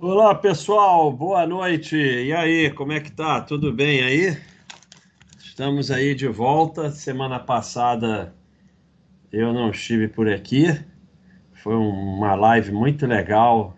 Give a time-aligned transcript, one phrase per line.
[0.00, 1.96] Olá, pessoal, boa noite.
[1.96, 3.40] E aí, como é que tá?
[3.40, 4.38] Tudo bem aí?
[5.40, 6.92] Estamos aí de volta.
[6.92, 8.32] Semana passada
[9.32, 10.66] eu não estive por aqui.
[11.52, 13.76] Foi uma live muito legal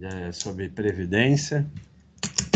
[0.00, 1.66] é, sobre previdência.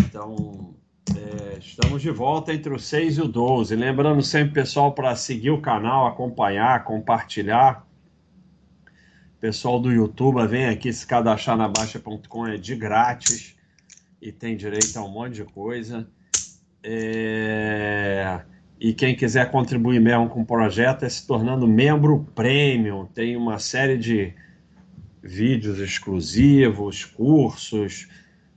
[0.04, 0.72] Então,
[1.16, 3.74] é, estamos de volta entre o 6 e o 12.
[3.74, 7.89] Lembrando sempre, pessoal, para seguir o canal, acompanhar, compartilhar
[9.40, 13.56] Pessoal do YouTube, vem aqui se cadastrar na Baixa.com, é de grátis
[14.20, 16.06] e tem direito a um monte de coisa.
[16.84, 18.42] É...
[18.78, 23.06] E quem quiser contribuir mesmo com o projeto é se tornando membro premium.
[23.06, 24.34] Tem uma série de
[25.22, 28.08] vídeos exclusivos, cursos,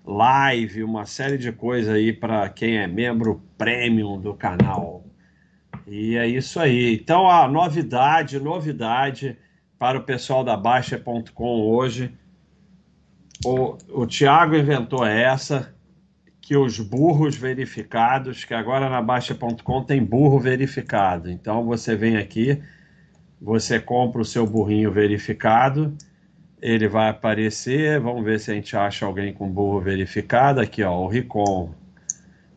[0.05, 5.05] live, uma série de coisas aí para quem é membro premium do canal.
[5.87, 6.95] E é isso aí.
[6.95, 9.37] Então, a novidade, novidade
[9.83, 12.17] para o pessoal da Baixa.com hoje.
[13.43, 15.75] O, o Tiago inventou essa,
[16.39, 21.29] que os burros verificados, que agora na Baixa.com tem burro verificado.
[21.29, 22.63] Então você vem aqui,
[23.41, 25.93] você compra o seu burrinho verificado,
[26.61, 30.61] ele vai aparecer, vamos ver se a gente acha alguém com burro verificado.
[30.61, 31.73] Aqui, ó, o Ricom.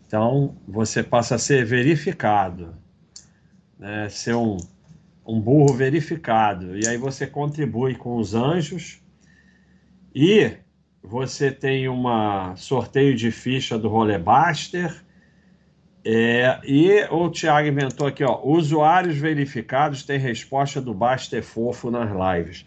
[0.07, 2.77] Então você passa a ser verificado,
[3.77, 4.09] né?
[4.11, 4.59] ser um
[5.27, 6.79] um burro verificado.
[6.79, 9.03] E aí você contribui com os anjos
[10.15, 10.53] e
[11.03, 15.05] você tem uma sorteio de ficha do Rolebuster.
[16.05, 22.09] É, e o Thiago inventou aqui, ó, usuários verificados têm resposta do Baster Fofo nas
[22.11, 22.65] lives.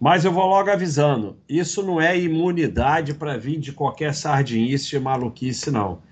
[0.00, 4.98] Mas eu vou logo avisando, isso não é imunidade para vir de qualquer sardinice e
[4.98, 6.02] maluquice, não.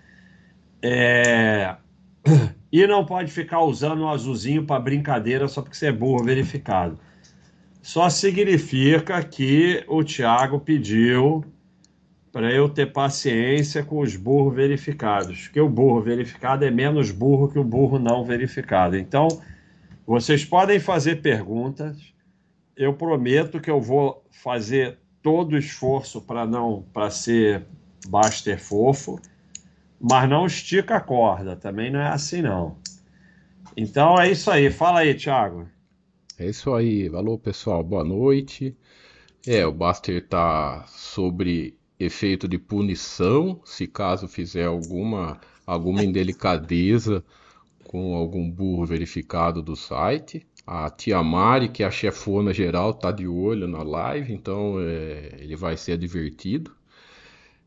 [0.81, 1.75] É...
[2.73, 6.99] E não pode ficar usando o azulzinho para brincadeira só porque você é burro verificado.
[7.83, 11.45] Só significa que o Thiago pediu
[12.31, 17.49] para eu ter paciência com os burros verificados, que o burro verificado é menos burro
[17.49, 18.97] que o burro não verificado.
[18.97, 19.27] Então,
[20.07, 21.97] vocês podem fazer perguntas.
[22.77, 27.67] Eu prometo que eu vou fazer todo o esforço para não para ser
[28.09, 29.21] Baster fofo
[30.01, 32.77] mas não estica a corda, também não é assim não.
[33.77, 35.69] Então é isso aí, fala aí, Thiago.
[36.39, 38.75] É isso aí, alô pessoal, boa noite.
[39.47, 47.23] É, o Buster tá sobre efeito de punição, se caso fizer alguma alguma indelicadeza
[47.85, 50.47] com algum burro verificado do site.
[50.67, 55.37] A tia Mari, que é a chefona geral, tá de olho na live, então é,
[55.39, 56.75] ele vai ser advertido.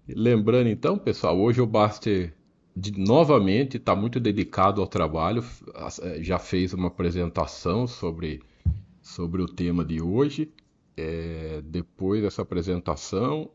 [0.07, 2.33] Lembrando então, pessoal, hoje o Baster
[2.75, 5.43] de, novamente está muito dedicado ao trabalho,
[6.01, 8.41] é, já fez uma apresentação sobre,
[9.01, 10.51] sobre o tema de hoje.
[10.97, 13.49] É, depois dessa apresentação,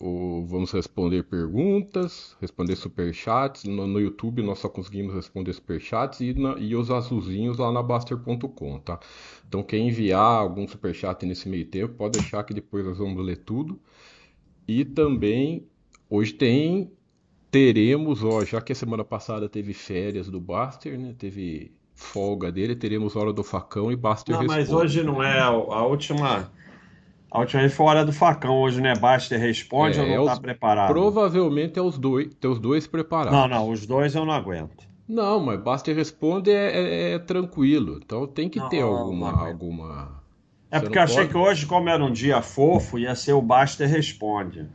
[0.00, 3.64] o, vamos responder perguntas, responder superchats.
[3.64, 7.82] No, no YouTube nós só conseguimos responder superchats e, na, e os azulzinhos lá na
[7.82, 9.00] Baster.com, tá?
[9.48, 13.38] Então quem enviar algum superchat nesse meio tempo, pode deixar que depois nós vamos ler
[13.38, 13.80] tudo.
[14.66, 15.68] E também
[16.14, 16.92] Hoje tem,
[17.50, 21.14] teremos, ó, já que a semana passada teve férias do Baster, né?
[21.18, 25.50] Teve folga dele, teremos Hora do Facão e Baster Não, mas hoje não é a,
[25.50, 26.52] última...
[27.30, 30.22] A última vez foi Hora do Facão, hoje não é Baster Responde é, ou não
[30.24, 30.92] está é preparado?
[30.92, 33.32] Provavelmente é os dois, tem os dois preparados.
[33.32, 34.86] Não, não, os dois eu não aguento.
[35.08, 39.46] Não, mas Baster Responde é, é, é tranquilo, então tem que não, ter alguma...
[39.48, 40.22] Alguma...
[40.70, 41.28] É porque eu achei pode...
[41.30, 44.68] que hoje, como era um dia fofo, ia ser o Baster Responde.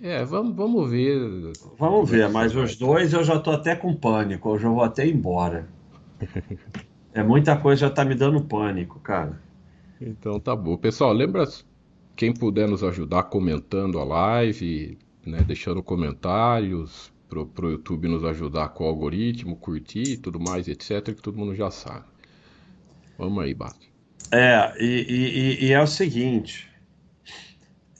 [0.00, 1.52] É, vamos, vamos ver.
[1.78, 5.06] Vamos ver, mas os dois eu já tô até com pânico, eu já vou até
[5.06, 5.68] embora.
[7.14, 9.40] é muita coisa já tá me dando pânico, cara.
[10.00, 10.76] Então tá bom.
[10.76, 11.44] Pessoal, lembra
[12.14, 18.68] quem puder nos ajudar comentando a live, né, deixando comentários pro, pro YouTube nos ajudar
[18.70, 22.04] com o algoritmo, curtir e tudo mais, etc, que todo mundo já sabe.
[23.18, 23.86] Vamos aí, Bato.
[24.30, 26.68] É, e, e, e é o seguinte,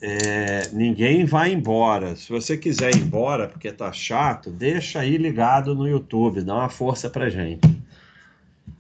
[0.09, 2.15] é, ninguém vai embora.
[2.15, 6.69] Se você quiser ir embora porque tá chato, deixa aí ligado no YouTube, dá uma
[6.69, 7.69] força pra gente.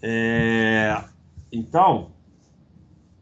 [0.00, 0.96] É,
[1.50, 2.12] então,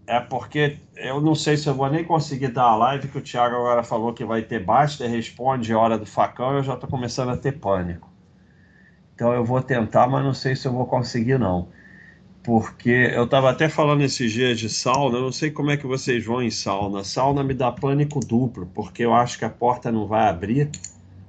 [0.06, 3.22] é porque eu não sei se eu vou nem conseguir dar a live que o
[3.22, 7.30] Thiago agora falou que vai ter basta, responde hora do facão, eu já tô começando
[7.30, 8.12] a ter pânico.
[9.14, 11.68] Então eu vou tentar, mas não sei se eu vou conseguir não
[12.44, 15.86] porque eu estava até falando esses dias de sauna, eu não sei como é que
[15.86, 17.02] vocês vão em sauna.
[17.04, 20.70] Sauna me dá pânico duplo, porque eu acho que a porta não vai abrir.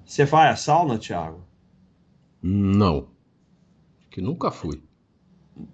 [0.06, 1.48] Você vai à sauna, Thiago?
[2.42, 3.10] Não.
[4.10, 4.84] Que nunca fui.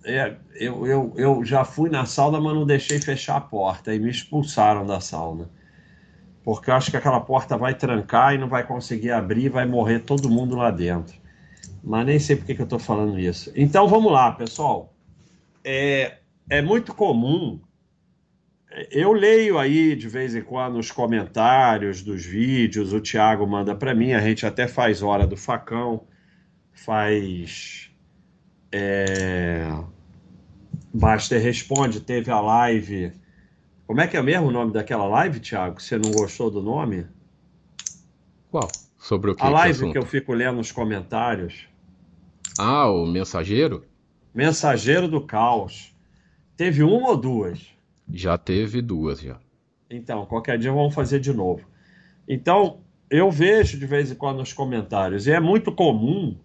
[0.05, 3.99] É, eu, eu, eu já fui na sauna, mas não deixei fechar a porta e
[3.99, 5.49] me expulsaram da sauna.
[6.43, 9.99] porque eu acho que aquela porta vai trancar e não vai conseguir abrir, vai morrer
[10.01, 11.19] todo mundo lá dentro.
[11.83, 13.51] Mas nem sei por que eu estou falando isso.
[13.55, 14.93] Então vamos lá, pessoal.
[15.63, 16.19] É,
[16.49, 17.61] é muito comum.
[18.89, 23.93] Eu leio aí de vez em quando os comentários dos vídeos, o Thiago manda para
[23.93, 26.07] mim, a gente até faz hora do facão,
[26.71, 27.91] faz.
[28.71, 29.67] É,
[30.93, 33.11] Baster responde, teve a live
[33.91, 35.81] como é que é mesmo o nome daquela live, Thiago?
[35.81, 37.05] Você não gostou do nome?
[38.49, 38.69] Qual?
[38.97, 39.43] Sobre o que?
[39.43, 41.67] A live que, que eu fico lendo os comentários.
[42.57, 43.83] Ah, o Mensageiro?
[44.33, 45.95] Mensageiro do Caos.
[46.55, 47.67] Teve uma ou duas?
[48.11, 49.39] Já teve duas, já.
[49.89, 51.67] Então, qualquer dia vamos fazer de novo.
[52.27, 52.79] Então,
[53.09, 56.37] eu vejo de vez em quando nos comentários, e é muito comum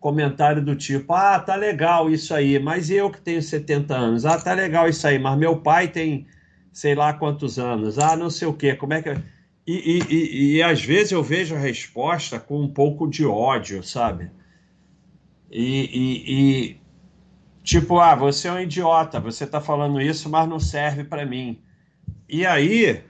[0.00, 4.40] comentário do tipo: ah, tá legal isso aí, mas eu que tenho 70 anos, ah,
[4.40, 6.26] tá legal isso aí, mas meu pai tem
[6.72, 9.10] sei lá quantos anos, ah, não sei o quê, como é que.
[9.66, 13.82] E, e, e, e às vezes eu vejo a resposta com um pouco de ódio,
[13.82, 14.30] sabe?
[15.50, 16.79] E, e,
[17.62, 21.60] tipo, ah, você é um idiota, você tá falando isso, mas não serve para mim.
[22.28, 23.02] E aí,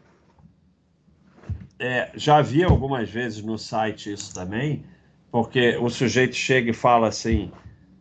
[1.79, 4.85] é, já vi algumas vezes no site isso também,
[5.31, 7.51] porque o sujeito chega e fala assim: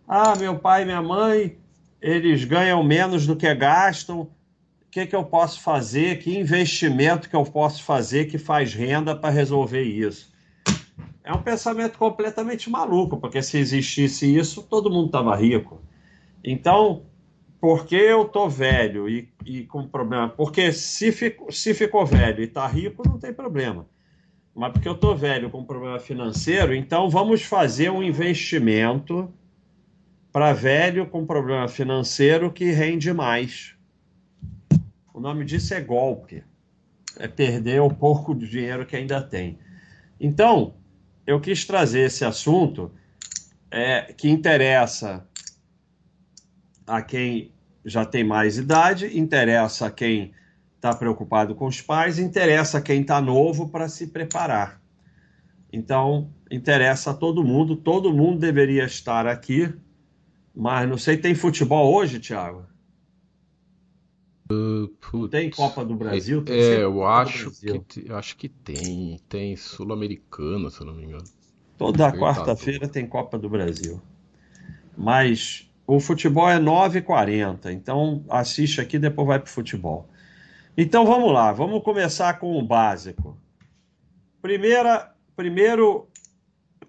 [0.07, 1.57] ah, meu pai e minha mãe,
[2.01, 4.29] eles ganham menos do que gastam, o
[4.91, 9.29] que, que eu posso fazer, que investimento que eu posso fazer que faz renda para
[9.29, 10.33] resolver isso.
[11.23, 15.79] É um pensamento completamente maluco, porque se existisse isso, todo mundo estava rico.
[16.43, 17.05] Então,
[17.59, 20.29] porque eu tô velho e, e com problema?
[20.29, 23.85] Porque se, fico, se ficou velho e está rico, não tem problema.
[24.55, 29.31] Mas porque eu tô velho com problema financeiro, então vamos fazer um investimento
[30.31, 33.75] para velho com problema financeiro que rende mais.
[35.13, 36.43] O nome disso é golpe.
[37.17, 39.59] É perder o pouco de dinheiro que ainda tem.
[40.19, 40.75] Então,
[41.27, 42.91] eu quis trazer esse assunto
[43.69, 45.27] é, que interessa
[46.89, 47.51] a quem
[47.85, 50.33] já tem mais idade, interessa a quem
[50.75, 54.81] está preocupado com os pais, interessa a quem está novo para se preparar.
[55.71, 59.71] Então, interessa a todo mundo, todo mundo deveria estar aqui,
[60.55, 62.65] mas não sei, tem futebol hoje, Thiago?
[64.51, 66.43] Uh, tem Copa do Brasil?
[66.43, 69.19] Tem é, eu acho que, acho que tem.
[69.29, 71.23] Tem Sul-Americana, se eu não me engano.
[71.77, 74.01] Toda quarta-feira tem Copa do Brasil.
[74.97, 80.07] Mas o futebol é 9h40, então assiste aqui depois vai para o futebol.
[80.77, 83.35] Então vamos lá, vamos começar com o básico.
[84.39, 86.07] Primeira, primeiro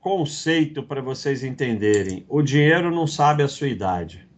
[0.00, 4.28] conceito para vocês entenderem: o dinheiro não sabe a sua idade.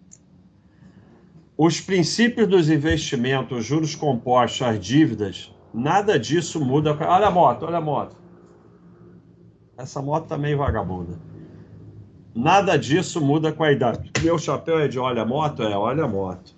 [1.58, 6.96] Os princípios dos investimentos, juros compostos, as dívidas, nada disso muda.
[7.04, 8.16] Olha a moto, olha a moto.
[9.76, 11.31] Essa moto tá meio vagabunda.
[12.34, 14.10] Nada disso muda com a idade.
[14.22, 15.62] Meu chapéu é de olha a moto?
[15.62, 16.56] É, olha a moto.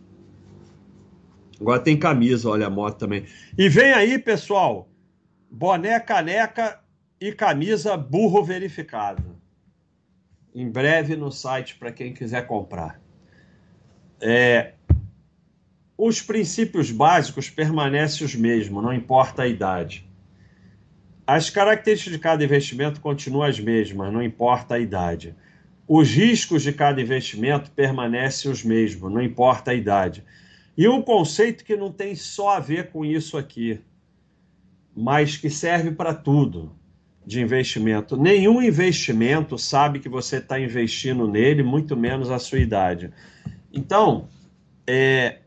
[1.60, 3.24] Agora tem camisa, olha a moto também.
[3.56, 4.88] E vem aí, pessoal,
[5.50, 6.80] boné, caneca
[7.20, 9.22] e camisa burro verificado.
[10.54, 13.00] Em breve no site para quem quiser comprar.
[14.20, 14.74] É,
[15.96, 20.08] os princípios básicos permanecem os mesmos, não importa a idade.
[21.26, 25.34] As características de cada investimento continuam as mesmas, não importa a idade.
[25.86, 30.24] Os riscos de cada investimento permanecem os mesmos, não importa a idade.
[30.76, 33.80] E um conceito que não tem só a ver com isso aqui,
[34.96, 36.74] mas que serve para tudo
[37.26, 38.16] de investimento.
[38.16, 43.12] Nenhum investimento sabe que você está investindo nele, muito menos a sua idade.
[43.72, 44.28] Então,
[44.86, 45.38] é,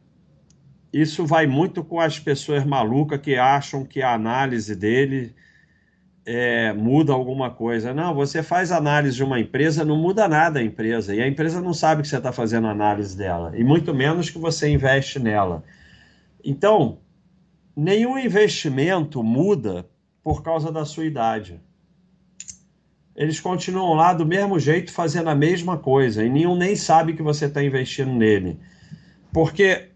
[0.91, 5.35] isso vai muito com as pessoas malucas que acham que a análise dele
[6.29, 7.93] é, muda alguma coisa.
[7.93, 11.15] Não, você faz análise de uma empresa, não muda nada a empresa.
[11.15, 13.53] E a empresa não sabe que você está fazendo análise dela.
[13.57, 15.63] E muito menos que você investe nela.
[16.43, 16.97] Então,
[17.73, 19.87] nenhum investimento muda
[20.21, 21.61] por causa da sua idade.
[23.15, 26.25] Eles continuam lá do mesmo jeito, fazendo a mesma coisa.
[26.25, 28.59] E nenhum nem sabe que você está investindo nele.
[29.31, 29.86] Porque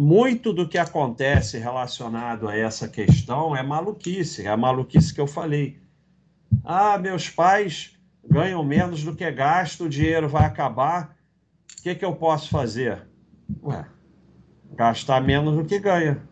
[0.00, 5.26] muito do que acontece relacionado a essa questão é maluquice, é a maluquice que eu
[5.26, 5.78] falei.
[6.64, 11.14] Ah, meus pais ganham menos do que gasto, o dinheiro vai acabar,
[11.78, 13.06] o que, que eu posso fazer?
[13.62, 13.84] Ué,
[14.72, 16.26] gastar menos do que ganha.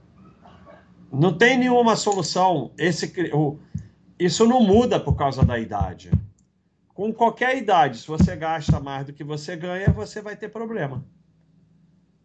[1.13, 2.73] Não tem nenhuma solução.
[2.79, 3.59] Esse, o,
[4.19, 6.11] isso não muda por causa da idade.
[6.95, 11.05] Com qualquer idade, se você gasta mais do que você ganha, você vai ter problema.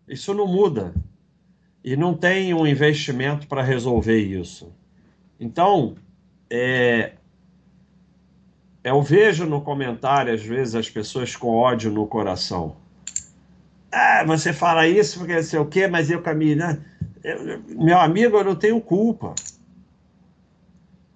[0.07, 0.93] Isso não muda
[1.83, 4.71] e não tem um investimento para resolver isso.
[5.39, 5.95] Então,
[6.49, 7.13] é,
[8.83, 12.77] eu vejo no comentário, às vezes, as pessoas com ódio no coração.
[13.91, 16.57] Ah, você fala isso porque não sei o quê, mas eu caminho.
[16.57, 16.83] Né?
[17.23, 19.35] Eu, meu amigo, eu não tenho culpa.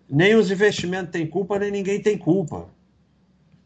[0.10, 2.68] Nem os investimentos têm culpa, nem ninguém tem culpa.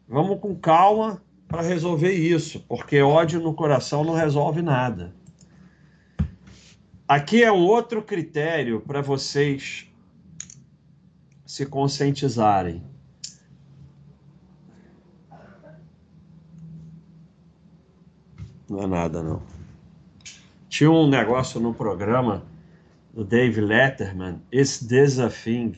[0.08, 5.14] Vamos com calma para resolver isso, porque ódio no coração não resolve nada.
[7.12, 9.86] Aqui é um outro critério para vocês
[11.46, 12.82] se conscientizarem.
[18.70, 19.44] Não é nada, não.
[20.70, 22.46] Tinha um negócio no programa
[23.14, 25.76] do Dave Letterman, a Thing?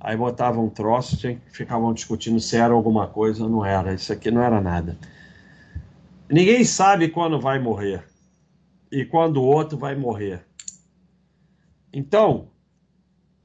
[0.00, 1.18] Aí botavam um troço,
[1.52, 3.92] ficavam discutindo se era alguma coisa ou não era.
[3.92, 4.96] Isso aqui não era nada.
[6.26, 8.02] Ninguém sabe quando vai morrer
[8.90, 10.48] e quando o outro vai morrer.
[11.92, 12.50] Então,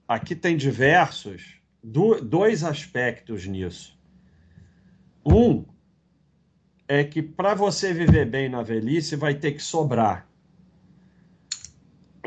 [0.08, 3.98] aqui tem diversos, dois aspectos nisso.
[5.26, 5.66] Um
[6.88, 10.28] é que para você viver bem na velhice vai ter que sobrar.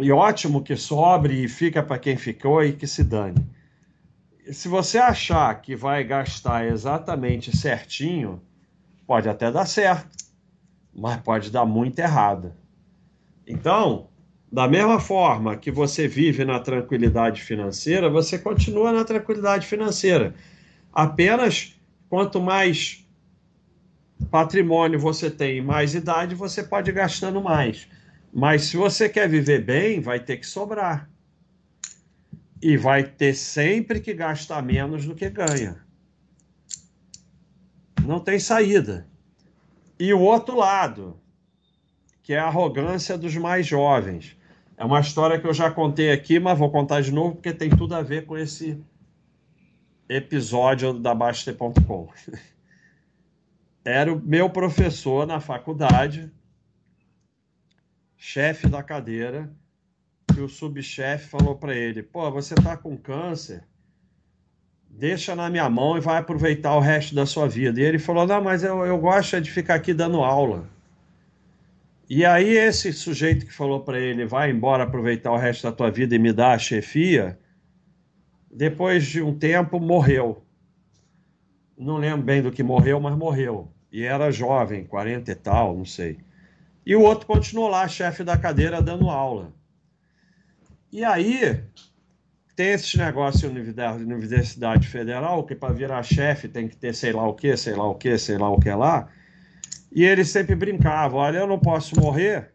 [0.01, 3.49] E ótimo que sobre e fica para quem ficou e que se dane.
[4.51, 8.43] Se você achar que vai gastar exatamente certinho,
[9.07, 10.17] pode até dar certo,
[10.95, 12.55] mas pode dar muito errado.
[13.47, 14.08] Então,
[14.51, 20.35] da mesma forma que você vive na tranquilidade financeira, você continua na tranquilidade financeira.
[20.93, 21.79] Apenas
[22.09, 23.07] quanto mais
[24.31, 27.89] patrimônio você tem mais idade, você pode ir gastando mais.
[28.33, 31.09] Mas se você quer viver bem, vai ter que sobrar.
[32.61, 35.77] E vai ter sempre que gastar menos do que ganha.
[38.05, 39.07] Não tem saída.
[39.99, 41.21] E o outro lado,
[42.23, 44.38] que é a arrogância dos mais jovens.
[44.79, 47.69] É uma história que eu já contei aqui, mas vou contar de novo porque tem
[47.69, 48.81] tudo a ver com esse
[50.09, 52.09] episódio da Baster.com.
[53.85, 56.31] era o meu professor na faculdade,
[58.17, 59.51] chefe da cadeira,
[60.33, 63.65] que o subchefe falou para ele: pô, você tá com câncer,
[64.89, 67.81] deixa na minha mão e vai aproveitar o resto da sua vida.
[67.81, 70.78] E ele falou: não, mas eu, eu gosto de ficar aqui dando aula.
[72.09, 75.91] E aí esse sujeito que falou para ele, vai embora aproveitar o resto da tua
[75.91, 77.39] vida e me dar a chefia,
[78.51, 80.43] depois de um tempo morreu.
[81.77, 85.85] Não lembro bem do que morreu, mas morreu e era jovem, 40 e tal, não
[85.85, 86.19] sei.
[86.85, 89.53] E o outro continuou lá, chefe da cadeira, dando aula.
[90.91, 91.63] E aí,
[92.57, 97.27] tem esses negócios na Universidade Federal, que para virar chefe tem que ter sei lá
[97.27, 99.09] o que, sei lá o que, sei lá o que lá.
[99.93, 102.53] E ele sempre brincava: olha, eu não posso morrer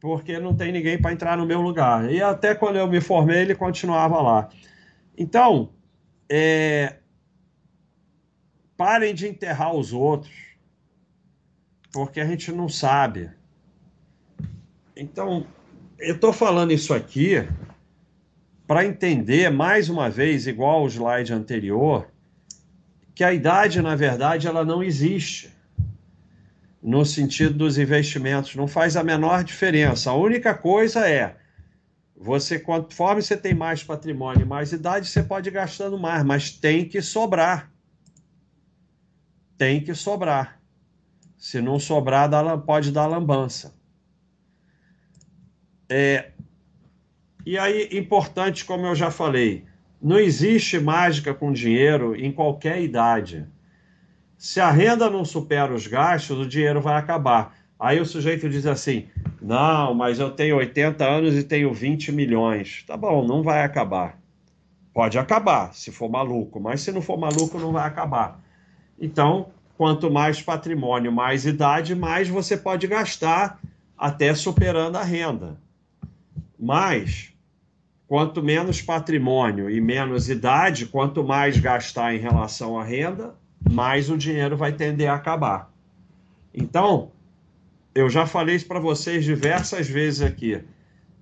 [0.00, 2.10] porque não tem ninguém para entrar no meu lugar.
[2.12, 4.50] E até quando eu me formei, ele continuava lá.
[5.16, 5.70] Então,
[6.28, 6.96] é,
[8.76, 10.34] Parem de enterrar os outros,
[11.92, 13.30] porque a gente não sabe.
[14.96, 15.46] Então,
[15.98, 17.48] eu estou falando isso aqui
[18.66, 22.08] para entender, mais uma vez, igual ao slide anterior,
[23.14, 25.53] que a idade, na verdade, ela não existe
[26.84, 30.10] no sentido dos investimentos, não faz a menor diferença.
[30.10, 31.34] A única coisa é,
[32.14, 36.50] você, conforme você tem mais patrimônio e mais idade, você pode ir gastando mais, mas
[36.50, 37.74] tem que sobrar
[39.56, 40.60] tem que sobrar.
[41.36, 43.74] Se não sobrar, dá, pode dar lambança.
[45.88, 46.32] É,
[47.44, 49.66] e aí, importante, como eu já falei,
[50.00, 53.46] não existe mágica com dinheiro em qualquer idade.
[54.44, 57.56] Se a renda não supera os gastos, o dinheiro vai acabar.
[57.80, 59.06] Aí o sujeito diz assim:
[59.40, 62.84] não, mas eu tenho 80 anos e tenho 20 milhões.
[62.86, 64.18] Tá bom, não vai acabar.
[64.92, 68.38] Pode acabar, se for maluco, mas se não for maluco, não vai acabar.
[69.00, 69.48] Então,
[69.78, 73.58] quanto mais patrimônio, mais idade, mais você pode gastar,
[73.96, 75.56] até superando a renda.
[76.60, 77.32] Mas,
[78.06, 83.34] quanto menos patrimônio e menos idade, quanto mais gastar em relação à renda,
[83.70, 85.70] mais o dinheiro vai tender a acabar.
[86.52, 87.10] Então,
[87.94, 90.62] eu já falei isso para vocês diversas vezes aqui.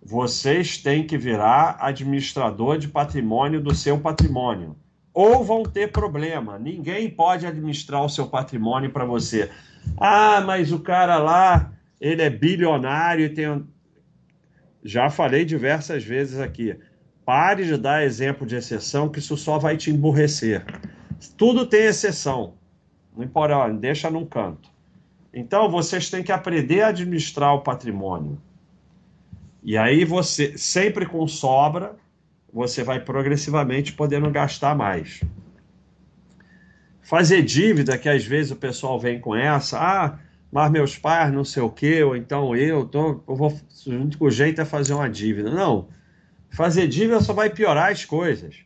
[0.05, 4.77] Vocês têm que virar administrador de patrimônio do seu patrimônio
[5.15, 6.59] ou vão ter problema.
[6.59, 9.51] Ninguém pode administrar o seu patrimônio para você.
[9.97, 13.67] Ah, mas o cara lá, ele é bilionário e tem.
[14.83, 16.77] Já falei diversas vezes aqui.
[17.25, 20.65] Pare de dar exemplo de exceção, que isso só vai te emburrecer.
[21.31, 22.55] Tudo tem exceção.
[23.17, 24.71] Não importa, deixa num canto.
[25.33, 28.39] Então, vocês têm que aprender a administrar o patrimônio.
[29.63, 31.97] E aí você, sempre com sobra,
[32.53, 35.21] você vai progressivamente podendo gastar mais.
[37.01, 40.19] Fazer dívida, que às vezes o pessoal vem com essa, ah,
[40.51, 44.31] mas meus pais não sei o quê, ou então eu, tô, eu vou, o único
[44.31, 45.51] jeito é fazer uma dívida.
[45.51, 45.89] Não,
[46.51, 48.57] fazer dívida só vai piorar as coisas.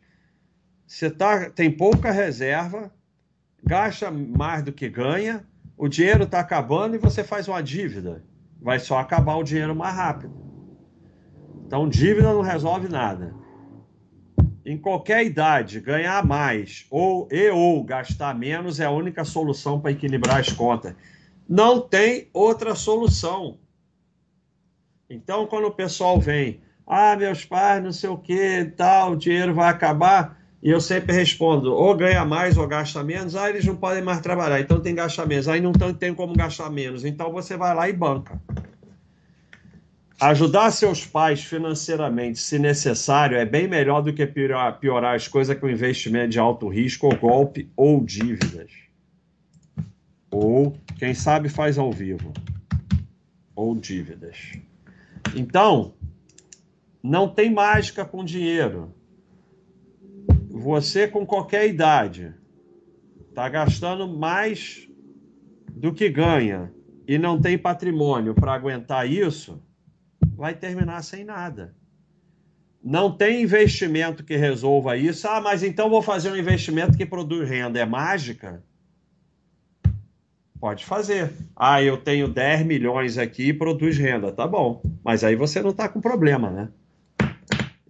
[0.87, 2.93] Você tá, tem pouca reserva,
[3.62, 5.45] gasta mais do que ganha,
[5.76, 8.25] o dinheiro está acabando e você faz uma dívida.
[8.61, 10.35] Vai só acabar o dinheiro mais rápido.
[11.66, 13.35] Então, dívida não resolve nada.
[14.64, 19.90] Em qualquer idade, ganhar mais ou e ou gastar menos é a única solução para
[19.90, 20.95] equilibrar as contas.
[21.49, 23.59] Não tem outra solução.
[25.09, 29.55] Então, quando o pessoal vem, ah, meus pais, não sei o que, tal, o dinheiro
[29.55, 33.77] vai acabar, e eu sempre respondo, ou ganha mais ou gasta menos, ah, eles não
[33.77, 35.49] podem mais trabalhar, então tem que gastar menos.
[35.49, 38.41] Aí não tem como gastar menos, então você vai lá e banca.
[40.19, 45.59] Ajudar seus pais financeiramente, se necessário, é bem melhor do que piorar, piorar as coisas
[45.59, 48.73] com investimento de alto risco, ou golpe, ou dívidas.
[50.31, 52.33] Ou, quem sabe, faz ao vivo.
[53.55, 54.53] Ou dívidas.
[55.35, 55.93] Então,
[57.03, 58.96] não tem mágica com dinheiro
[60.56, 62.34] você com qualquer idade
[63.28, 64.88] está gastando mais
[65.69, 66.73] do que ganha
[67.06, 69.62] e não tem patrimônio para aguentar isso,
[70.34, 71.75] vai terminar sem nada.
[72.82, 75.28] Não tem investimento que resolva isso.
[75.28, 77.78] Ah, mas então vou fazer um investimento que produz renda.
[77.78, 78.62] É mágica?
[80.58, 81.32] Pode fazer.
[81.54, 84.32] Ah, eu tenho 10 milhões aqui e produz renda.
[84.32, 84.82] Tá bom.
[85.04, 86.69] Mas aí você não está com problema, né?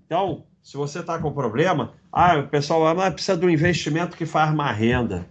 [0.04, 4.26] Então, se você está com problema, ah, o pessoal ah, precisa de um investimento que
[4.26, 5.24] faz mais renda.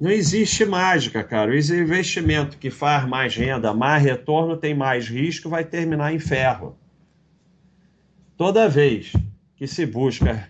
[0.00, 1.52] Não existe mágica, cara.
[1.52, 6.76] O investimento que faz mais renda, mais retorno, tem mais risco, vai terminar em ferro.
[8.36, 9.12] Toda vez
[9.54, 10.48] que se busca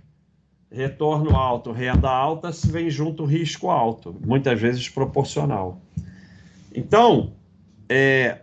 [0.70, 5.82] retorno alto, renda alta, se vem junto risco alto, muitas vezes proporcional.
[6.74, 7.34] Então,
[7.90, 8.38] é,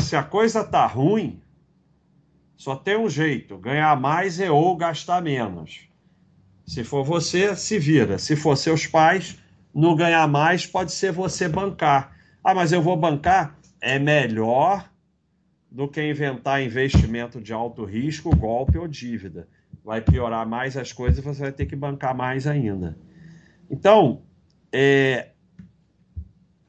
[0.00, 1.38] se a coisa tá ruim,
[2.58, 5.88] só tem um jeito: ganhar mais e ou gastar menos.
[6.66, 8.18] Se for você, se vira.
[8.18, 9.38] Se for seus pais,
[9.72, 12.14] não ganhar mais pode ser você bancar.
[12.42, 13.56] Ah, mas eu vou bancar?
[13.80, 14.90] É melhor
[15.70, 19.48] do que inventar investimento de alto risco, golpe ou dívida.
[19.84, 22.98] Vai piorar mais as coisas e você vai ter que bancar mais ainda.
[23.70, 24.22] Então,
[24.72, 25.30] é,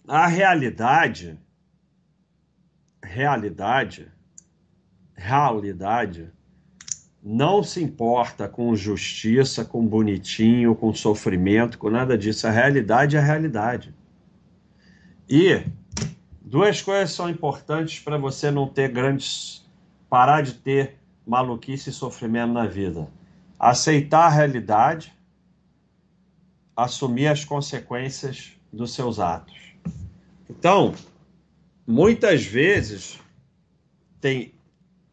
[0.07, 1.37] a realidade,
[3.03, 4.11] realidade
[5.19, 6.31] realidade
[7.21, 12.47] não se importa com justiça, com bonitinho, com sofrimento, com nada disso.
[12.47, 13.93] A realidade é a realidade.
[15.29, 15.61] E
[16.41, 19.67] duas coisas são importantes para você não ter grandes.
[20.09, 23.07] parar de ter maluquice e sofrimento na vida:
[23.59, 25.13] aceitar a realidade,
[26.75, 29.75] assumir as consequências dos seus atos.
[30.49, 30.95] Então,
[31.85, 33.19] muitas vezes
[34.19, 34.53] tem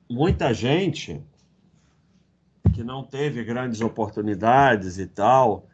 [0.08, 1.20] muita gente
[2.72, 5.68] que não teve grandes oportunidades e tal,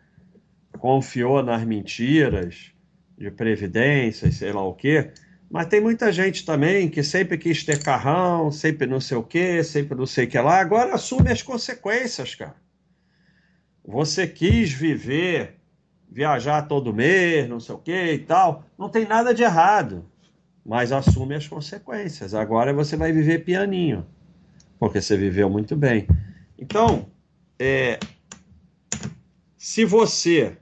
[0.78, 2.72] confiou nas mentiras
[3.18, 5.10] de previdência e sei lá o quê,
[5.50, 9.62] mas tem muita gente também que sempre quis ter carrão, sempre não sei o quê,
[9.62, 12.56] sempre não sei o que lá, agora assume as consequências, cara.
[13.84, 15.56] Você quis viver,
[16.10, 20.06] viajar todo mês, não sei o quê e tal, não tem nada de errado,
[20.64, 22.32] mas assume as consequências.
[22.32, 24.06] Agora você vai viver pianinho
[24.82, 26.08] porque você viveu muito bem.
[26.58, 27.08] Então,
[27.56, 28.00] é,
[29.56, 30.56] se você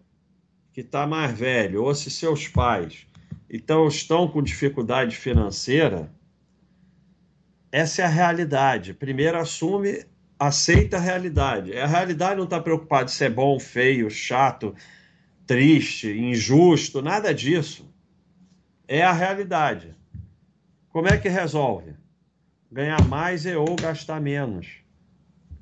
[0.74, 3.06] que está mais velho, ou se seus pais
[3.48, 6.12] então estão com dificuldade financeira,
[7.72, 8.92] essa é a realidade.
[8.92, 10.04] Primeiro assume,
[10.38, 11.74] aceita a realidade.
[11.78, 14.74] A realidade não está preocupada se é bom, feio, chato,
[15.46, 17.90] triste, injusto, nada disso.
[18.87, 19.96] É a realidade.
[20.90, 21.94] Como é que resolve?
[22.70, 24.68] Ganhar mais e ou gastar menos.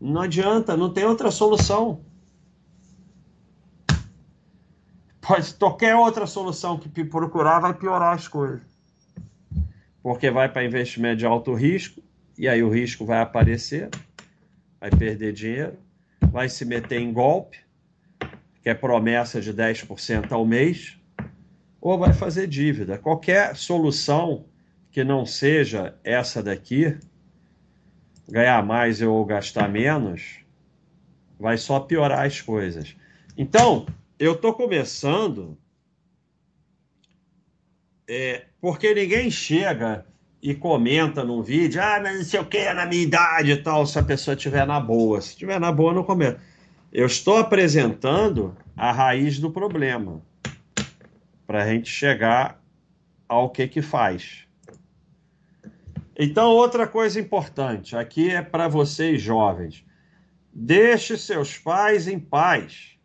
[0.01, 2.01] Não adianta, não tem outra solução.
[5.21, 8.63] Pode, qualquer outra solução que procurar vai piorar as coisas.
[10.03, 12.03] Porque vai para investimento de alto risco,
[12.37, 13.91] e aí o risco vai aparecer,
[14.81, 15.77] vai perder dinheiro,
[16.31, 17.59] vai se meter em golpe,
[18.63, 20.97] que é promessa de 10% ao mês,
[21.81, 22.97] ou vai fazer dívida.
[22.97, 24.45] Qualquer solução
[24.99, 26.99] que não seja essa daqui,
[28.29, 30.41] ganhar mais ou gastar menos,
[31.39, 32.97] vai só piorar as coisas.
[33.37, 33.87] Então,
[34.19, 35.57] eu estou começando
[38.09, 40.05] é, porque ninguém chega
[40.43, 43.87] e comenta num vídeo, ah, mas não sei o que, na minha idade e tal,
[43.87, 45.21] se a pessoa estiver na boa.
[45.21, 46.41] Se estiver na boa, não comenta.
[46.93, 50.21] Eu estou apresentando a raiz do problema
[51.47, 52.61] para a gente chegar
[53.29, 54.48] ao que que faz.
[56.21, 59.85] Então, outra coisa importante aqui é para vocês jovens.
[60.53, 62.99] Deixe seus pais em paz.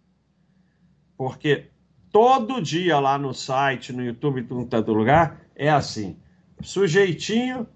[1.15, 1.69] Porque
[2.11, 6.17] todo dia lá no site, no YouTube, em todo lugar, é assim.
[6.59, 7.67] Sujeitinho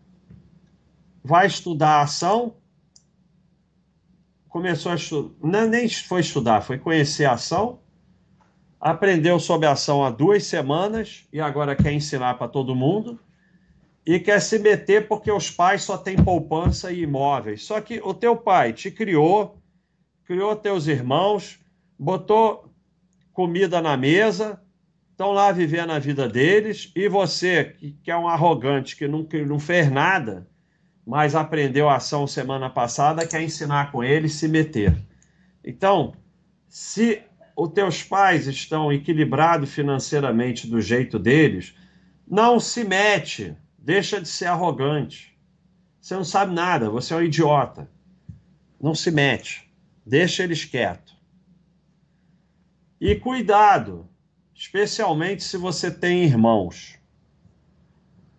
[1.23, 2.55] vai estudar a ação,
[4.49, 7.79] começou a estudar, não, nem foi estudar, foi conhecer a ação,
[8.79, 13.19] aprendeu sobre a ação há duas semanas e agora quer ensinar para todo mundo
[14.07, 17.65] e quer se meter porque os pais só têm poupança e imóveis.
[17.65, 19.61] Só que o teu pai te criou,
[20.23, 21.59] criou teus irmãos,
[21.99, 22.73] botou
[23.33, 24.61] comida na mesa,
[25.11, 29.43] estão lá vivendo a vida deles, e você, que é um arrogante, que não, que
[29.43, 30.47] não fez nada,
[31.05, 34.95] mas aprendeu a ação semana passada, quer ensinar com eles se meter.
[35.65, 36.13] Então,
[36.69, 37.21] se
[37.57, 41.75] os teus pais estão equilibrados financeiramente do jeito deles,
[42.25, 43.53] não se mete
[43.87, 45.33] Deixa de ser arrogante.
[46.01, 47.89] Você não sabe nada, você é um idiota.
[48.81, 49.71] Não se mete.
[50.05, 51.17] Deixa eles quietos.
[52.99, 54.05] E cuidado,
[54.53, 56.99] especialmente se você tem irmãos.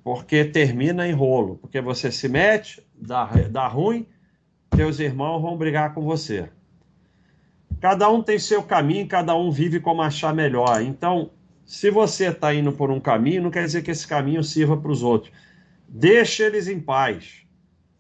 [0.05, 1.57] Porque termina em rolo.
[1.57, 4.07] Porque você se mete, dá, dá ruim,
[4.69, 6.51] teus irmãos vão brigar com você.
[7.81, 10.83] Cada um tem seu caminho, cada um vive como achar melhor.
[10.83, 11.31] Então,
[11.69, 14.91] se você está indo por um caminho, não quer dizer que esse caminho sirva para
[14.91, 15.31] os outros.
[15.87, 17.43] Deixa eles em paz.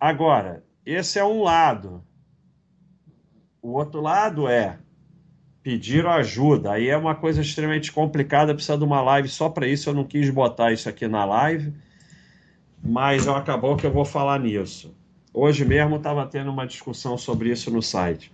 [0.01, 2.03] Agora, esse é um lado.
[3.61, 4.79] O outro lado é
[5.63, 6.73] pedir ajuda.
[6.73, 9.91] Aí é uma coisa extremamente complicada, precisa de uma live só para isso.
[9.91, 11.75] Eu não quis botar isso aqui na live,
[12.83, 14.97] mas acabou que eu vou falar nisso.
[15.31, 18.33] Hoje mesmo estava tendo uma discussão sobre isso no site.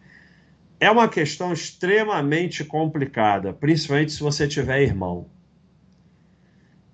[0.84, 5.30] É uma questão extremamente complicada, principalmente se você tiver irmão.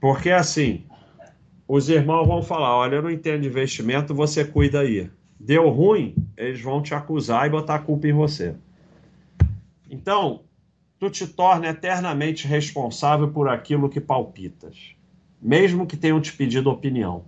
[0.00, 0.84] Porque assim,
[1.66, 5.10] os irmãos vão falar: olha, eu não entendo de investimento, você cuida aí.
[5.40, 8.54] Deu ruim, eles vão te acusar e botar a culpa em você.
[9.90, 10.44] Então,
[10.96, 14.94] tu te torna eternamente responsável por aquilo que palpitas,
[15.42, 17.24] mesmo que tenham te pedido opinião.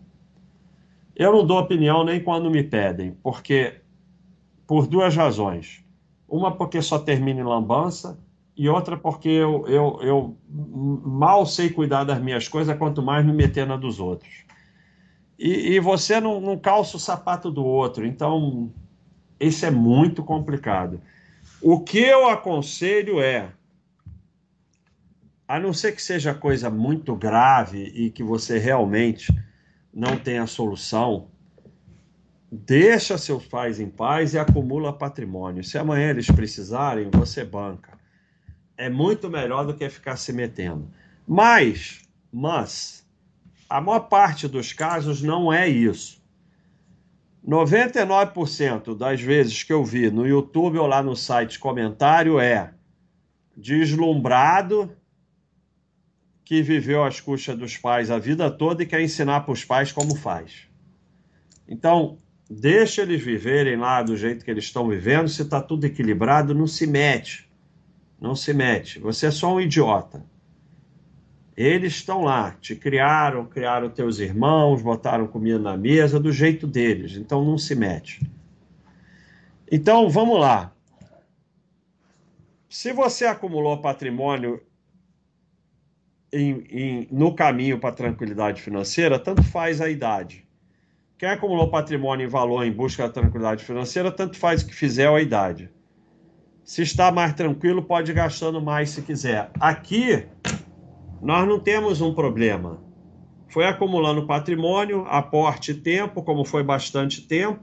[1.17, 3.81] Eu não dou opinião nem quando me pedem, porque
[4.65, 5.82] por duas razões.
[6.33, 8.19] Uma porque só termina em lambança
[8.57, 13.35] e outra porque eu, eu, eu mal sei cuidar das minhas coisas, quanto mais me
[13.35, 14.33] meter na dos outros.
[15.39, 18.73] E, e você não, não calça o sapato do outro, então
[19.39, 21.03] isso é muito complicado.
[21.61, 23.53] O que eu aconselho é,
[25.47, 29.31] a não ser que seja coisa muito grave e que você realmente
[29.93, 31.29] não tenha solução,
[32.55, 35.65] deixa seus pais em paz e acumula patrimônio.
[35.65, 37.99] Se amanhã eles precisarem, você banca.
[38.77, 40.87] É muito melhor do que ficar se metendo.
[41.27, 43.09] Mas, mas,
[43.71, 46.21] a maior parte dos casos não é isso.
[47.47, 52.75] 99% das vezes que eu vi no YouTube ou lá no site comentário é
[53.57, 54.95] deslumbrado
[56.45, 59.91] que viveu às custas dos pais a vida toda e quer ensinar para os pais
[59.91, 60.69] como faz.
[61.67, 62.19] Então,
[62.55, 65.27] Deixa eles viverem lá do jeito que eles estão vivendo.
[65.27, 67.51] Se está tudo equilibrado, não se mete.
[68.21, 68.99] Não se mete.
[69.01, 70.23] Você é só um idiota.
[71.57, 77.17] Eles estão lá, te criaram, criaram teus irmãos, botaram comida na mesa do jeito deles.
[77.17, 78.21] Então não se mete.
[79.71, 80.75] Então vamos lá.
[82.69, 84.63] Se você acumulou patrimônio
[86.31, 90.47] em, em, no caminho para a tranquilidade financeira, tanto faz a idade.
[91.23, 95.09] Quem acumulou patrimônio em valor em busca da tranquilidade financeira, tanto faz o que fizer
[95.09, 95.71] ou a idade.
[96.65, 99.49] Se está mais tranquilo, pode ir gastando mais se quiser.
[99.61, 100.27] Aqui,
[101.21, 102.83] nós não temos um problema.
[103.47, 107.63] Foi acumulando patrimônio, aporte e tempo, como foi bastante tempo,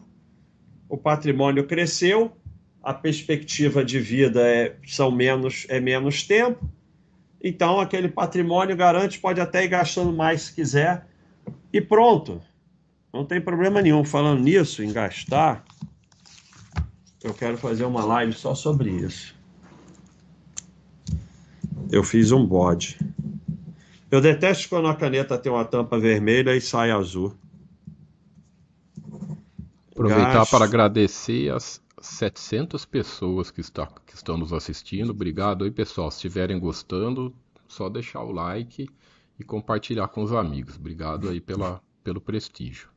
[0.88, 2.32] o patrimônio cresceu,
[2.82, 6.64] a perspectiva de vida é, são menos, é menos tempo,
[7.44, 11.06] então aquele patrimônio garante, pode até ir gastando mais se quiser,
[11.74, 12.42] e pronto.
[13.14, 14.04] Não tem problema nenhum.
[14.04, 15.64] Falando nisso, em gastar,
[17.24, 19.36] eu quero fazer uma live só sobre isso.
[21.92, 23.00] Eu fiz um bode.
[24.12, 27.36] Eu detesto quando a caneta tem uma tampa vermelha e sai azul.
[29.92, 30.52] Aproveitar Gasto.
[30.52, 35.10] para agradecer as 700 pessoas que, está, que estão nos assistindo.
[35.10, 36.10] Obrigado aí, pessoal.
[36.10, 37.36] Se estiverem gostando,
[37.68, 38.88] só deixar o like
[39.38, 40.76] e compartilhar com os amigos.
[40.76, 42.88] Obrigado aí pela, pelo prestígio.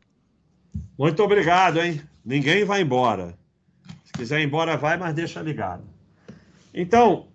[0.98, 2.00] Muito obrigado, hein?
[2.24, 3.36] Ninguém vai embora.
[4.04, 5.84] Se quiser ir embora, vai, mas deixa ligado.
[6.72, 7.28] Então,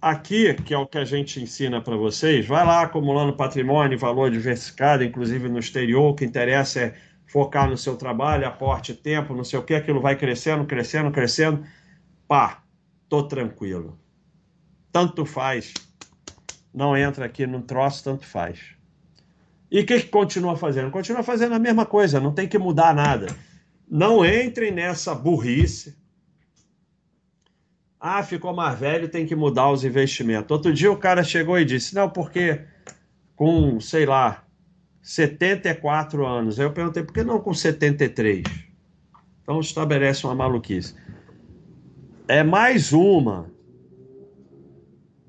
[0.00, 4.30] aqui, que é o que a gente ensina para vocês, vai lá acumulando patrimônio, valor
[4.30, 6.10] diversificado, inclusive no exterior.
[6.10, 6.94] O que interessa é
[7.26, 11.64] focar no seu trabalho, aporte tempo, não sei o que, aquilo vai crescendo, crescendo, crescendo.
[12.26, 12.62] Pá,
[13.08, 13.98] tô tranquilo.
[14.92, 15.74] Tanto faz.
[16.72, 18.79] Não entra aqui no troço, tanto faz.
[19.70, 20.90] E o que, que continua fazendo?
[20.90, 23.28] Continua fazendo a mesma coisa, não tem que mudar nada.
[23.88, 25.96] Não entrem nessa burrice.
[28.00, 30.50] Ah, ficou mais velho, tem que mudar os investimentos.
[30.50, 32.62] Outro dia o cara chegou e disse: Não, porque
[33.36, 34.44] com, sei lá,
[35.02, 36.58] 74 anos.
[36.58, 38.44] Aí eu perguntei: Por que não com 73?
[39.42, 40.94] Então estabelece uma maluquice.
[42.26, 43.50] É mais uma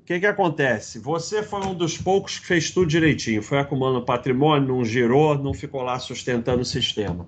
[0.02, 0.98] o que, que acontece?
[0.98, 5.54] Você foi um dos poucos que fez tudo direitinho, foi acumulando patrimônio, não girou, não
[5.54, 7.24] ficou lá sustentando o sistema.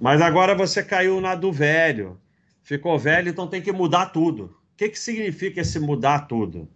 [0.00, 2.20] Mas agora você caiu na do velho,
[2.60, 4.46] ficou velho, então tem que mudar tudo.
[4.46, 6.68] O que, que significa esse mudar tudo?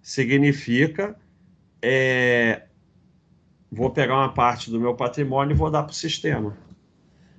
[0.00, 1.16] Significa
[1.82, 2.62] é,
[3.70, 6.56] vou pegar uma parte do meu patrimônio e vou dar para o sistema.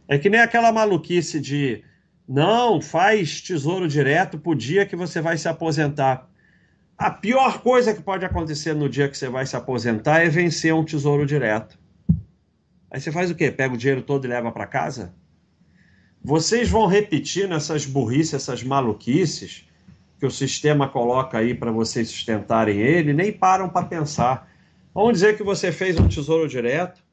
[0.09, 1.86] É que nem aquela maluquice de
[2.27, 6.29] não, faz tesouro direto para o dia que você vai se aposentar.
[7.04, 10.74] A pior coisa que pode acontecer no dia que você vai se aposentar é vencer
[10.74, 11.78] um tesouro direto.
[12.89, 13.52] Aí você faz o quê?
[13.52, 15.13] Pega o dinheiro todo e leva para casa?
[16.24, 19.68] Vocês vão repetindo essas burrices, essas maluquices
[20.18, 24.50] que o sistema coloca aí para vocês sustentarem ele, nem param para pensar.
[24.94, 27.04] Vamos dizer que você fez um tesouro direto,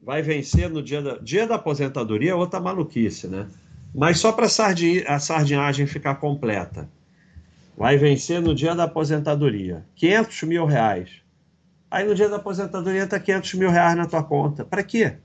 [0.00, 3.48] vai vencer no dia da, dia da aposentadoria, outra maluquice, né?
[3.92, 6.88] Mas só para a sardinhagem ficar completa
[7.76, 9.86] vai vencer no dia da aposentadoria.
[9.94, 11.22] 500 mil reais.
[11.90, 14.64] Aí no dia da aposentadoria está 500 mil reais na tua conta.
[14.64, 15.18] Para quê?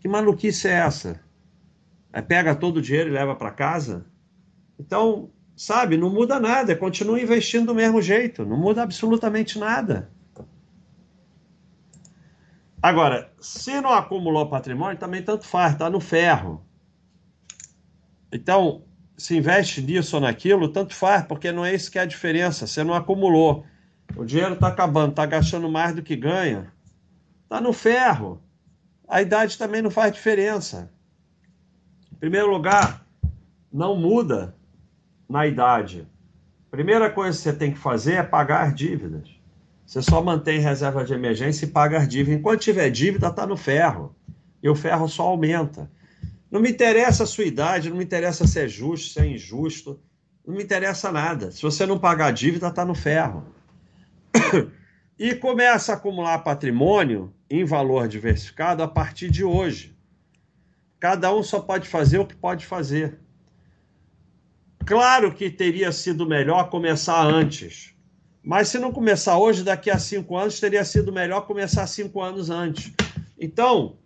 [0.00, 1.20] Que maluquice é essa?
[2.12, 4.06] Aí pega todo o dinheiro e leva para casa?
[4.78, 6.76] Então, sabe, não muda nada.
[6.76, 8.44] Continua investindo do mesmo jeito.
[8.44, 10.10] Não muda absolutamente nada.
[12.80, 16.62] Agora, se não acumulou patrimônio, também tanto faz, está no ferro.
[18.30, 18.82] Então,
[19.16, 22.66] se investe nisso ou naquilo, tanto faz, porque não é isso que é a diferença.
[22.66, 23.64] Você não acumulou.
[24.16, 26.72] O dinheiro está acabando, está gastando mais do que ganha.
[27.44, 28.42] Está no ferro.
[29.08, 30.90] A idade também não faz diferença.
[32.12, 33.06] Em primeiro lugar,
[33.72, 34.54] não muda
[35.28, 36.06] na idade.
[36.70, 39.28] Primeira coisa que você tem que fazer é pagar dívidas.
[39.86, 42.40] Você só mantém reserva de emergência e paga as dívidas.
[42.40, 44.14] Enquanto tiver dívida, está no ferro.
[44.62, 45.90] E o ferro só aumenta.
[46.54, 50.00] Não me interessa a sua idade, não me interessa se é justo, se é injusto,
[50.46, 51.50] não me interessa nada.
[51.50, 53.44] Se você não pagar a dívida, está no ferro.
[55.16, 59.96] E começa a acumular patrimônio em valor diversificado a partir de hoje.
[60.98, 63.20] Cada um só pode fazer o que pode fazer.
[64.84, 67.94] Claro que teria sido melhor começar antes.
[68.42, 72.50] Mas se não começar hoje, daqui a cinco anos, teria sido melhor começar cinco anos
[72.50, 72.92] antes.
[73.38, 73.96] Então,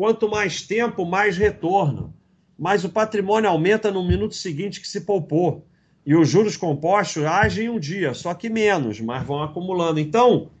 [0.00, 2.14] Quanto mais tempo, mais retorno.
[2.58, 5.66] Mas o patrimônio aumenta no minuto seguinte que se poupou.
[6.06, 10.00] E os juros compostos agem um dia, só que menos, mas vão acumulando.
[10.00, 10.52] Então,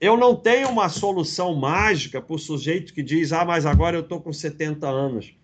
[0.00, 4.00] eu não tenho uma solução mágica para o sujeito que diz: ah, mas agora eu
[4.00, 5.34] estou com 70 anos.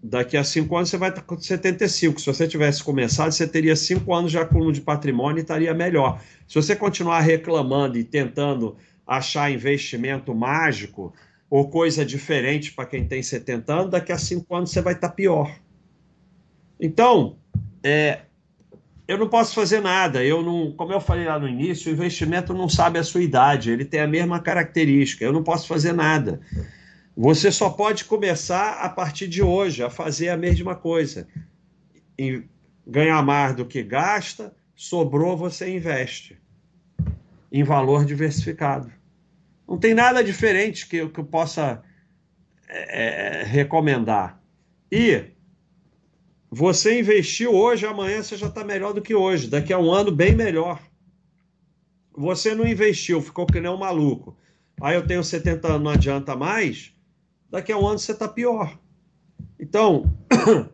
[0.00, 2.20] Daqui a 5 anos você vai estar com 75.
[2.20, 6.22] Se você tivesse começado, você teria 5 anos de acúmulo de patrimônio e estaria melhor.
[6.46, 11.12] Se você continuar reclamando e tentando achar investimento mágico,
[11.48, 15.08] ou coisa diferente para quem tem 70 anos, daqui a 5 anos você vai estar
[15.08, 15.58] tá pior.
[16.80, 17.36] Então,
[17.82, 18.22] é,
[19.06, 20.24] eu não posso fazer nada.
[20.24, 23.70] Eu não, como eu falei lá no início, o investimento não sabe a sua idade,
[23.70, 25.24] ele tem a mesma característica.
[25.24, 26.40] Eu não posso fazer nada.
[27.16, 31.26] Você só pode começar a partir de hoje a fazer a mesma coisa.
[32.18, 32.42] E
[32.86, 36.38] ganhar mais do que gasta, sobrou, você investe
[37.50, 38.90] em valor diversificado.
[39.68, 41.82] Não tem nada diferente que, que eu possa
[42.68, 44.40] é, é, recomendar.
[44.90, 45.24] E
[46.50, 49.48] você investiu hoje, amanhã você já está melhor do que hoje.
[49.48, 50.80] Daqui a um ano, bem melhor.
[52.16, 54.36] Você não investiu, ficou que nem um maluco.
[54.80, 56.94] Aí eu tenho 70 anos, não adianta mais.
[57.50, 58.78] Daqui a um ano você está pior.
[59.58, 60.16] Então,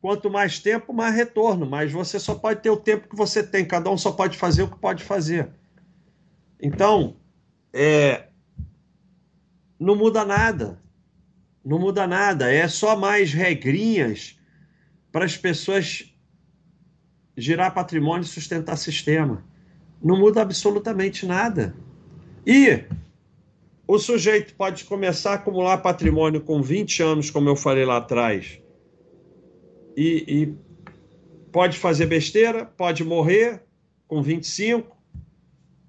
[0.00, 1.68] quanto mais tempo, mais retorno.
[1.68, 3.64] Mas você só pode ter o tempo que você tem.
[3.64, 5.50] Cada um só pode fazer o que pode fazer.
[6.60, 7.16] Então,
[7.72, 8.29] é,
[9.80, 10.78] não muda nada.
[11.64, 12.52] Não muda nada.
[12.52, 14.38] É só mais regrinhas
[15.10, 16.14] para as pessoas
[17.36, 19.42] girar patrimônio e sustentar sistema.
[20.02, 21.74] Não muda absolutamente nada.
[22.46, 22.84] E
[23.86, 28.60] o sujeito pode começar a acumular patrimônio com 20 anos, como eu falei lá atrás,
[29.96, 30.54] e, e
[31.50, 33.62] pode fazer besteira, pode morrer
[34.06, 34.96] com 25,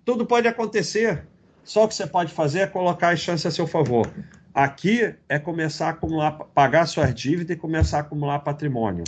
[0.04, 1.28] tudo pode acontecer.
[1.72, 4.06] Só o que você pode fazer é colocar as chances a seu favor.
[4.54, 9.06] Aqui é começar a acumular, pagar suas dívidas e começar a acumular patrimônio.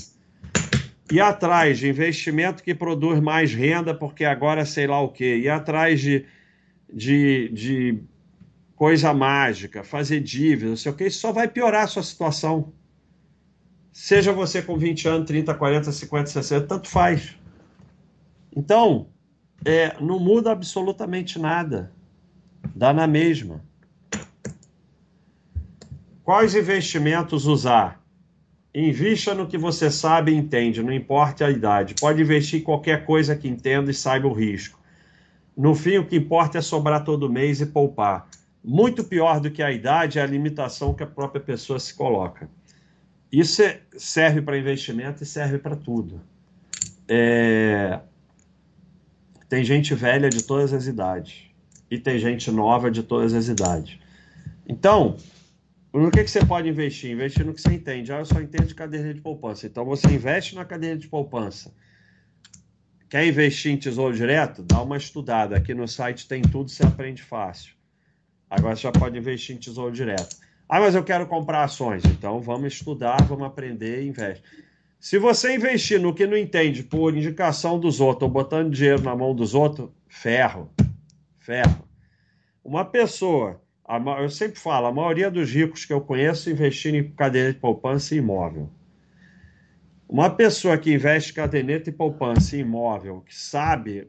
[1.11, 5.41] E atrás de investimento que produz mais renda, porque agora sei lá o quê.
[5.43, 6.25] E atrás de,
[6.89, 7.99] de, de
[8.77, 11.07] coisa mágica, fazer dívida, não sei o quê.
[11.07, 12.71] Isso só vai piorar a sua situação.
[13.91, 17.35] Seja você com 20 anos, 30, 40, 50, 60, tanto faz.
[18.55, 19.09] Então,
[19.65, 21.91] é, não muda absolutamente nada.
[22.75, 23.61] Dá na mesma.
[26.23, 28.01] Quais investimentos usar?
[28.73, 31.95] Invista no que você sabe e entende, não importa a idade.
[31.99, 34.79] Pode investir em qualquer coisa que entenda e saiba o risco.
[35.55, 38.27] No fim, o que importa é sobrar todo mês e poupar.
[38.63, 42.49] Muito pior do que a idade é a limitação que a própria pessoa se coloca.
[43.31, 46.21] Isso é, serve para investimento e serve para tudo.
[47.07, 47.99] É...
[49.49, 51.52] Tem gente velha de todas as idades
[51.93, 53.99] e tem gente nova de todas as idades.
[54.67, 55.15] Então,
[55.93, 57.11] no que, que você pode investir?
[57.11, 58.11] Investir no que você entende.
[58.11, 59.67] Ah, eu só entendo de caderneta de poupança.
[59.67, 61.71] Então você investe na caderneta de poupança.
[63.07, 64.63] Quer investir em tesouro direto?
[64.63, 65.55] Dá uma estudada.
[65.55, 67.75] Aqui no site tem tudo, você aprende fácil.
[68.49, 70.35] Agora você já pode investir em tesouro direto.
[70.67, 72.03] Ah, mas eu quero comprar ações.
[72.05, 74.43] Então vamos estudar, vamos aprender e investe.
[74.99, 79.15] Se você investir no que não entende por indicação dos outros ou botando dinheiro na
[79.15, 80.71] mão dos outros, ferro.
[81.43, 81.87] Ferro.
[82.63, 83.61] Uma pessoa
[84.19, 88.15] eu sempre falo, a maioria dos ricos que eu conheço investiram em caderneta de poupança
[88.15, 88.69] e imóvel.
[90.07, 94.07] Uma pessoa que investe caderneta e poupança e imóvel, que sabe,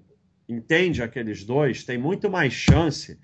[0.48, 3.18] entende aqueles dois, tem muito mais chance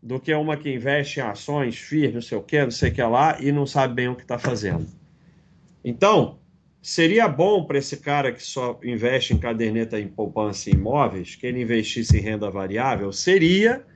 [0.00, 2.94] do que uma que investe em ações, FIR, não sei o que, não sei o
[2.94, 4.86] que lá, e não sabe bem o que está fazendo.
[5.84, 6.38] Então,
[6.82, 11.46] seria bom para esse cara que só investe em caderneta em poupança e imóveis, que
[11.46, 13.86] ele investisse em renda variável, seria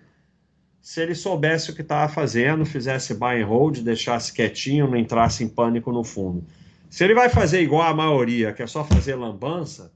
[0.81, 5.43] se ele soubesse o que estava fazendo, fizesse buy and hold, deixasse quietinho, não entrasse
[5.43, 6.47] em pânico no fundo.
[6.89, 9.93] Se ele vai fazer igual a maioria, que é só fazer lambança,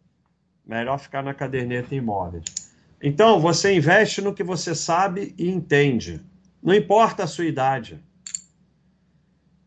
[0.66, 2.42] melhor ficar na caderneta imóveis.
[3.00, 6.20] Então, você investe no que você sabe e entende.
[6.60, 8.02] Não importa a sua idade.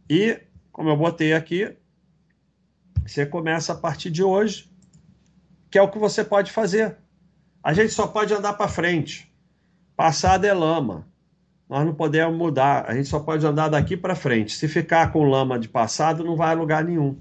[0.10, 0.38] E,
[0.74, 1.74] como eu botei aqui,
[3.06, 4.72] você começa a partir de hoje,
[5.70, 6.98] que é o que você pode fazer.
[7.64, 9.32] A gente só pode andar para frente.
[9.96, 11.08] Passado é lama
[11.74, 12.86] nós não podemos mudar.
[12.88, 14.56] A gente só pode andar daqui para frente.
[14.56, 17.18] Se ficar com lama de passado, não vai a lugar nenhum.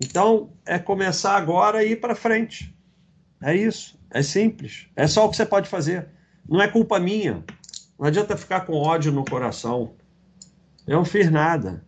[0.00, 2.72] Então, é começar agora e ir para frente.
[3.42, 3.98] É isso.
[4.10, 4.86] É simples.
[4.94, 6.06] É só o que você pode fazer.
[6.48, 7.42] Não é culpa minha.
[7.98, 9.94] Não adianta ficar com ódio no coração.
[10.86, 11.84] Eu não fiz nada.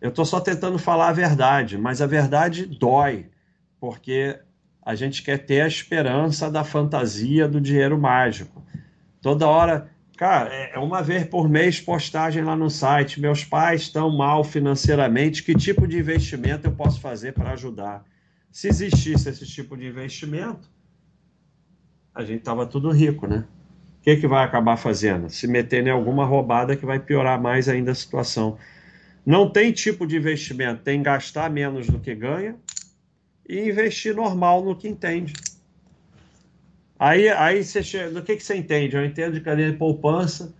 [0.00, 3.26] Eu estou só tentando falar a verdade, mas a verdade dói,
[3.80, 4.38] porque
[4.84, 8.62] a gente quer ter a esperança da fantasia do dinheiro mágico.
[9.20, 13.20] Toda hora Cara, é, é uma vez por mês postagem lá no site.
[13.20, 15.44] Meus pais estão mal financeiramente.
[15.44, 18.04] Que tipo de investimento eu posso fazer para ajudar?
[18.50, 20.68] Se existisse esse tipo de investimento,
[22.12, 23.44] a gente tava tudo rico, né?
[24.00, 25.30] O que, que vai acabar fazendo?
[25.30, 28.58] Se meter em alguma roubada que vai piorar mais ainda a situação.
[29.28, 32.56] Não tem tipo de investimento, tem gastar menos do que ganha
[33.46, 35.34] e investir normal no que entende.
[36.98, 38.96] Aí, aí você chega, do que, que você entende?
[38.96, 40.54] Eu entendo de cadeia de poupança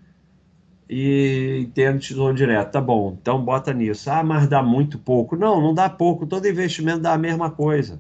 [0.87, 2.73] e entendo de tesouro direto.
[2.73, 4.11] Tá bom, então bota nisso.
[4.11, 5.35] Ah, mas dá muito pouco.
[5.35, 6.27] Não, não dá pouco.
[6.27, 7.99] Todo investimento dá a mesma coisa.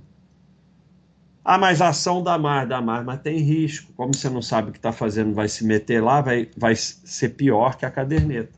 [1.42, 3.90] Ah, mas a ação dá mais, dá mais, mas tem risco.
[3.94, 7.30] Como você não sabe o que está fazendo, vai se meter lá, vai, vai ser
[7.30, 8.57] pior que a caderneta.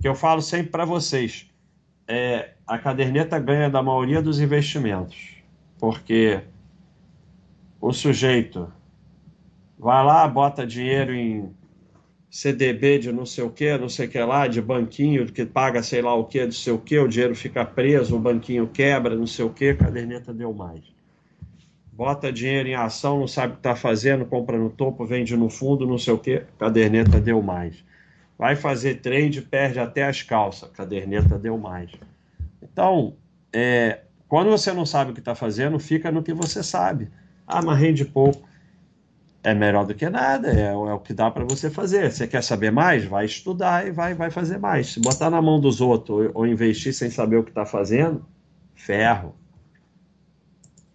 [0.00, 1.48] Que eu falo sempre para vocês.
[2.08, 5.36] É, a caderneta ganha da maioria dos investimentos.
[5.78, 6.40] Porque
[7.80, 8.72] o sujeito
[9.78, 11.50] vai lá, bota dinheiro em
[12.30, 15.82] CDB de não sei o que, não sei o que lá, de banquinho que paga
[15.82, 19.16] sei lá o que, não sei o que, o dinheiro fica preso, o banquinho quebra,
[19.16, 20.82] não sei o que, caderneta deu mais.
[21.92, 25.50] Bota dinheiro em ação, não sabe o que está fazendo, compra no topo, vende no
[25.50, 27.84] fundo, não sei o que, caderneta deu mais.
[28.40, 31.90] Vai fazer trade, perde até as calças, caderneta deu mais.
[32.62, 33.14] Então,
[33.52, 37.10] é, quando você não sabe o que está fazendo, fica no que você sabe.
[37.46, 38.48] Ah, mas rende pouco
[39.42, 42.10] é melhor do que nada, é, é o que dá para você fazer.
[42.10, 43.04] Você quer saber mais?
[43.04, 44.94] Vai estudar e vai, vai fazer mais.
[44.94, 48.24] Se botar na mão dos outros ou, ou investir sem saber o que está fazendo,
[48.74, 49.34] ferro.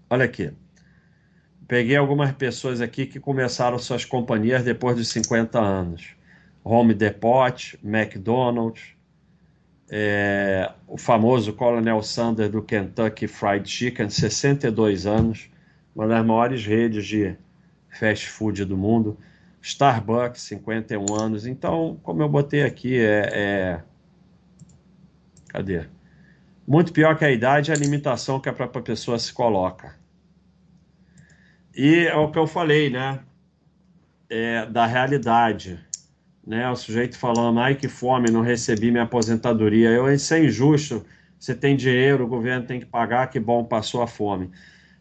[0.10, 0.52] Olha aqui.
[1.68, 6.16] Peguei algumas pessoas aqui que começaram suas companhias depois de 50 anos.
[6.68, 8.96] Home Depot, McDonald's,
[9.88, 15.48] é, o famoso Colonel Sanders do Kentucky Fried Chicken, 62 anos,
[15.96, 17.36] uma das maiores redes de
[17.88, 19.16] fast food do mundo.
[19.62, 21.46] Starbucks, 51 anos.
[21.46, 23.84] Então, como eu botei aqui, é, é...
[25.48, 25.86] Cadê?
[26.68, 29.96] Muito pior que a idade é a limitação que a própria pessoa se coloca.
[31.76, 33.20] E é o que eu falei, né?
[34.30, 35.80] É, da realidade
[36.46, 36.70] né?
[36.70, 39.90] O sujeito falando, ai que fome, não recebi minha aposentadoria.
[39.90, 41.06] Eu, isso é injusto.
[41.40, 44.52] Você tem dinheiro, o governo tem que pagar, que bom, passou a fome.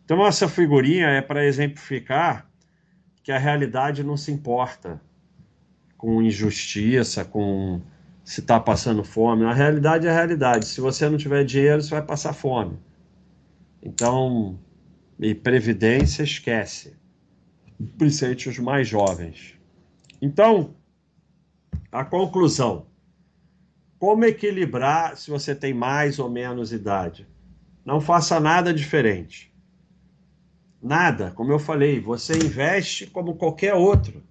[0.05, 2.49] Então, essa figurinha é para exemplificar
[3.22, 5.01] que a realidade não se importa
[5.97, 7.80] com injustiça, com
[8.22, 9.45] se está passando fome.
[9.45, 10.66] A realidade é a realidade.
[10.66, 12.78] Se você não tiver dinheiro, você vai passar fome.
[13.82, 14.59] Então,
[15.18, 16.97] e previdência, esquece.
[17.99, 19.55] Principalmente os mais jovens.
[20.20, 20.74] Então,
[21.95, 22.88] a conclusão.
[24.01, 27.24] Como equilibrar se você tem mais ou menos idade?
[27.84, 29.55] Não faça nada diferente.
[30.82, 34.24] Nada, como eu falei, você investe como qualquer outro.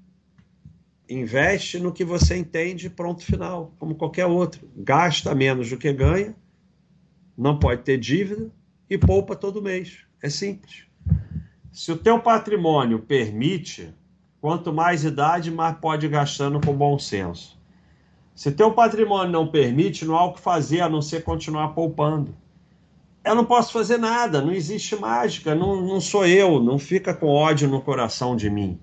[1.10, 4.70] Investe no que você entende, pronto, final, como qualquer outro.
[4.76, 6.36] Gasta menos do que ganha,
[7.38, 8.52] não pode ter dívida
[8.90, 10.00] e poupa todo mês.
[10.22, 10.86] É simples.
[11.72, 13.96] Se o teu patrimônio permite,
[14.44, 17.58] Quanto mais idade, mais pode ir gastando com bom senso.
[18.36, 22.36] Se teu patrimônio não permite, não há o que fazer a não ser continuar poupando.
[23.24, 27.28] Eu não posso fazer nada, não existe mágica, não, não sou eu, não fica com
[27.28, 28.78] ódio no coração de mim.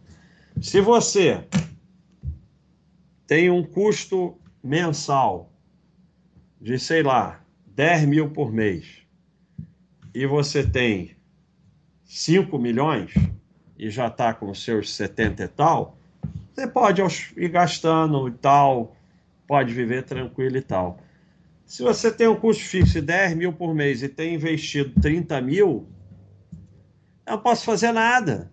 [0.62, 1.46] Se você
[3.26, 5.52] tem um custo mensal
[6.58, 9.02] de, sei lá, 10 mil por mês,
[10.14, 11.14] e você tem
[12.06, 13.12] 5 milhões,
[13.80, 15.96] e já está com seus 70 e tal,
[16.52, 17.00] você pode
[17.34, 18.94] ir gastando e tal,
[19.46, 20.98] pode viver tranquilo e tal.
[21.64, 25.40] Se você tem um custo fixo de 10 mil por mês e tem investido 30
[25.40, 25.88] mil,
[27.24, 28.52] eu não posso fazer nada.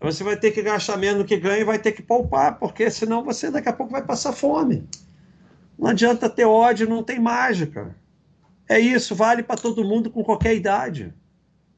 [0.00, 2.90] Você vai ter que gastar menos do que ganha e vai ter que poupar, porque
[2.90, 4.88] senão você daqui a pouco vai passar fome.
[5.78, 7.94] Não adianta ter ódio, não tem mágica.
[8.68, 11.14] É isso, vale para todo mundo com qualquer idade.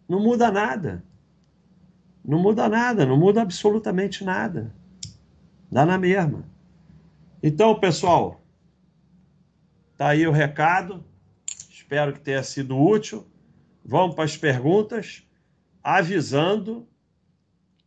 [0.08, 1.04] Não muda nada.
[2.26, 4.74] Não muda nada, não muda absolutamente nada.
[5.70, 6.44] Dá na mesma.
[7.40, 8.44] Então, pessoal,
[9.96, 11.04] tá aí o recado.
[11.70, 13.24] Espero que tenha sido útil.
[13.84, 15.22] Vamos para as perguntas,
[15.80, 16.88] avisando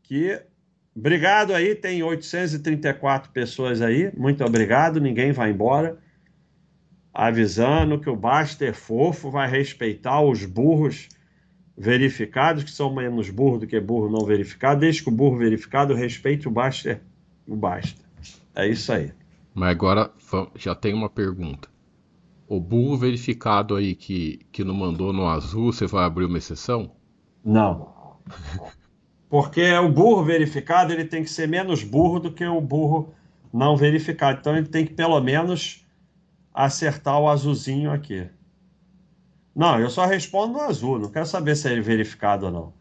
[0.03, 0.41] que
[0.95, 4.09] obrigado aí, tem 834 pessoas aí.
[4.15, 5.99] Muito obrigado, ninguém vai embora.
[7.13, 11.09] Avisando que o Baster fofo vai respeitar os burros
[11.79, 15.93] verificados, que são menos burro do que burro não verificado, desde que o burro verificado
[15.93, 17.01] respeite o basta,
[17.47, 18.01] o basta.
[18.53, 19.13] É isso aí.
[19.53, 20.11] Mas agora
[20.55, 21.69] já tem uma pergunta.
[22.49, 26.91] O burro verificado aí que, que não mandou no azul, você vai abrir uma exceção?
[27.45, 27.93] Não.
[29.29, 33.13] Porque o burro verificado ele tem que ser menos burro do que o burro
[33.53, 34.39] não verificado.
[34.39, 35.85] Então ele tem que pelo menos
[36.53, 38.27] acertar o azulzinho aqui.
[39.59, 42.73] Não, eu só respondo no azul, não quero saber se é verificado ou não.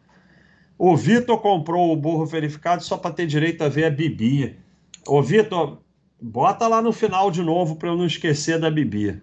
[0.77, 4.57] O Vitor comprou o burro verificado só para ter direito a ver a Bibi.
[5.05, 5.79] Ô, Vitor,
[6.21, 9.21] bota lá no final de novo para eu não esquecer da Bibi.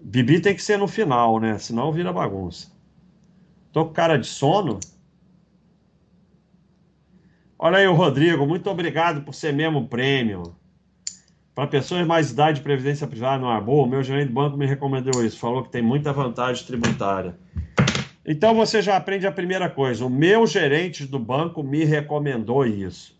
[0.00, 1.58] Bibi tem que ser no final, né?
[1.58, 2.70] Senão vira bagunça.
[3.72, 4.78] Tô com cara de sono.
[7.58, 10.54] Olha aí o Rodrigo, muito obrigado por ser mesmo prêmio.
[11.54, 13.86] Para pessoas mais idade, previdência privada não é boa.
[13.86, 15.38] O meu gerente do banco me recomendou isso.
[15.38, 17.38] Falou que tem muita vantagem tributária.
[18.26, 20.04] Então você já aprende a primeira coisa.
[20.04, 23.16] O meu gerente do banco me recomendou isso.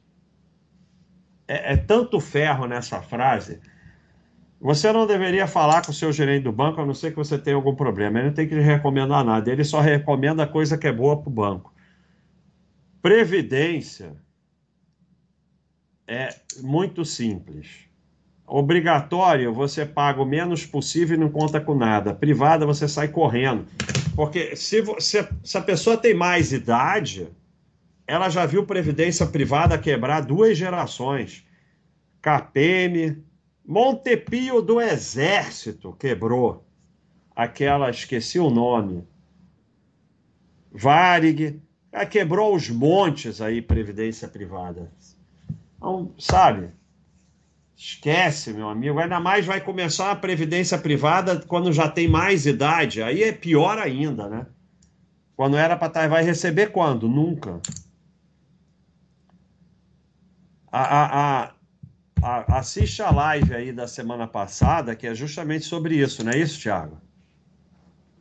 [1.46, 3.60] É, é tanto ferro nessa frase.
[4.60, 7.38] Você não deveria falar com o seu gerente do banco, a não ser que você
[7.38, 8.18] tenha algum problema.
[8.18, 9.52] Ele não tem que recomendar nada.
[9.52, 11.72] Ele só recomenda coisa que é boa para o banco.
[13.00, 14.16] Previdência
[16.08, 17.93] é muito simples.
[18.46, 22.14] Obrigatório, você paga o menos possível e não conta com nada.
[22.14, 23.66] Privada, você sai correndo.
[24.14, 27.28] Porque se, se, se a pessoa tem mais idade,
[28.06, 31.44] ela já viu previdência privada quebrar duas gerações.
[32.20, 33.22] KPM,
[33.66, 36.64] Montepio do Exército quebrou.
[37.34, 39.04] Aquela, esqueci o nome.
[40.70, 41.60] Varig,
[42.10, 44.92] quebrou os montes aí, previdência privada.
[45.76, 46.70] Então, sabe?
[47.86, 48.98] Esquece, meu amigo.
[48.98, 53.02] Ainda mais vai começar a previdência privada quando já tem mais idade.
[53.02, 54.46] Aí é pior ainda, né?
[55.36, 57.06] Quando era para estar, tá, vai receber quando?
[57.06, 57.60] Nunca.
[60.72, 61.54] A, a,
[62.22, 66.38] a, assiste a live aí da semana passada, que é justamente sobre isso, não é
[66.38, 66.96] isso, Thiago?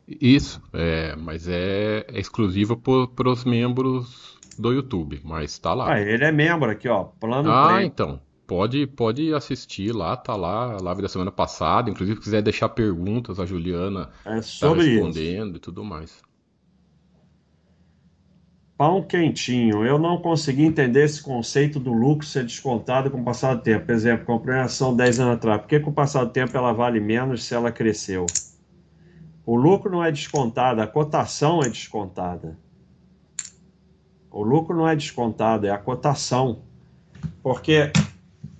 [0.06, 5.94] Isso, é, mas é, é exclusivo para os membros do YouTube, mas tá lá.
[5.94, 7.04] Ah, ele é membro aqui, ó.
[7.04, 7.86] Plano Ah, Play.
[7.86, 8.20] então.
[8.54, 11.90] Pode, pode assistir lá, tá lá, a live da semana passada.
[11.90, 15.56] Inclusive, se quiser deixar perguntas, a Juliana é tá respondendo isso.
[15.56, 16.22] e tudo mais.
[18.78, 19.84] Pão quentinho.
[19.84, 23.86] Eu não consegui entender esse conceito do lucro ser descontado com o passar do tempo.
[23.86, 25.60] Por exemplo, comprei uma ação 10 anos atrás.
[25.60, 28.24] Por que com o passar do tempo ela vale menos se ela cresceu?
[29.44, 32.56] O lucro não é descontado, a cotação é descontada.
[34.30, 36.62] O lucro não é descontado, é a cotação.
[37.42, 37.90] Porque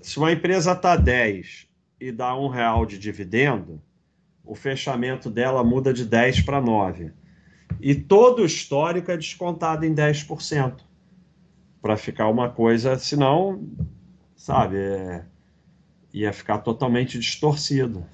[0.04, 1.66] se uma empresa está 10
[1.98, 3.80] e dá um real de dividendo,
[4.44, 7.10] o fechamento dela muda de 10 para 9.
[7.80, 10.82] E todo o histórico é descontado em 10%.
[11.80, 13.66] Para ficar uma coisa, senão,
[14.36, 15.24] sabe, é,
[16.12, 18.04] ia ficar totalmente distorcido.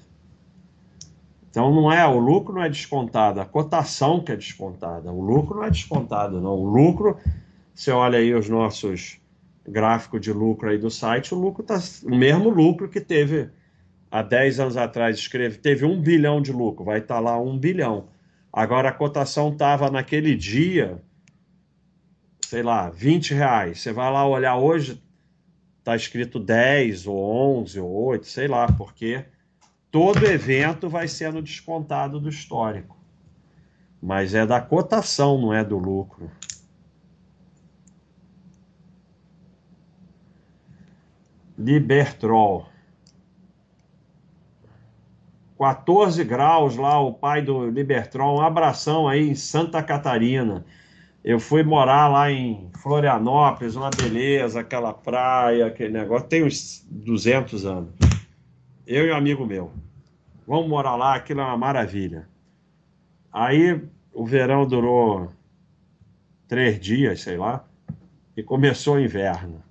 [1.49, 5.11] Então não é, o lucro não é descontado, a cotação que é descontada.
[5.11, 6.53] O lucro não é descontado, não.
[6.53, 7.17] O lucro,
[7.75, 9.20] você olha aí os nossos
[9.67, 13.49] gráfico de lucro aí do site, o lucro tá o mesmo lucro que teve
[14.09, 17.57] há 10 anos atrás, escreve, teve um bilhão de lucro, vai estar tá lá um
[17.57, 18.09] bilhão.
[18.51, 21.01] Agora a cotação estava naquele dia,
[22.45, 23.79] sei lá, 20 reais.
[23.79, 25.01] Você vai lá olhar hoje,
[25.79, 27.17] está escrito 10 ou
[27.61, 29.23] 11 ou 8, sei lá, porque
[29.89, 32.97] todo evento vai sendo descontado do histórico.
[34.01, 36.29] Mas é da cotação, não é do lucro.
[41.61, 42.65] Libertrol.
[45.57, 48.39] 14 graus lá, o pai do Libertrol.
[48.39, 50.65] Um abração aí em Santa Catarina.
[51.23, 56.27] Eu fui morar lá em Florianópolis, uma beleza, aquela praia, aquele negócio.
[56.27, 57.93] Tem uns 200 anos.
[58.87, 59.71] Eu e um amigo meu.
[60.47, 62.27] Vamos morar lá, aquilo é uma maravilha.
[63.31, 63.79] Aí
[64.11, 65.31] o verão durou
[66.47, 67.63] três dias, sei lá,
[68.35, 69.63] e começou o inverno.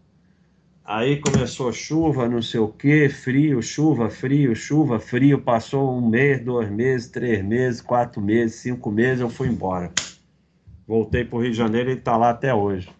[0.93, 5.41] Aí começou chuva, não sei o que, frio, chuva, frio, chuva, frio.
[5.41, 9.21] Passou um mês, dois meses, três meses, quatro meses, cinco meses.
[9.21, 9.93] Eu fui embora.
[10.89, 12.91] Voltei para o Rio de Janeiro e está lá até hoje.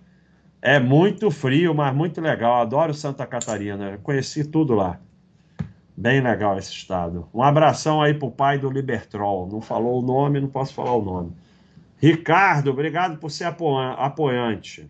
[0.63, 2.63] É muito frio, mas muito legal.
[2.63, 3.99] Adoro Santa Catarina.
[4.05, 5.01] Conheci tudo lá.
[5.97, 7.29] Bem legal esse estado.
[7.35, 9.49] Um abração aí pro pai do Libertrol.
[9.49, 11.33] Não falou o nome, não posso falar o nome.
[11.97, 14.89] Ricardo, obrigado por ser apoiante.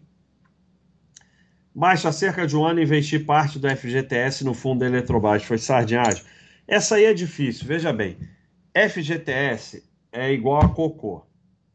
[1.75, 5.45] Baixa há cerca de um ano investir parte do FGTS no fundo da Eletrobras.
[5.45, 6.23] Foi sardinhagem.
[6.67, 8.17] Essa aí é difícil, veja bem.
[8.75, 11.25] FGTS é igual a cocô.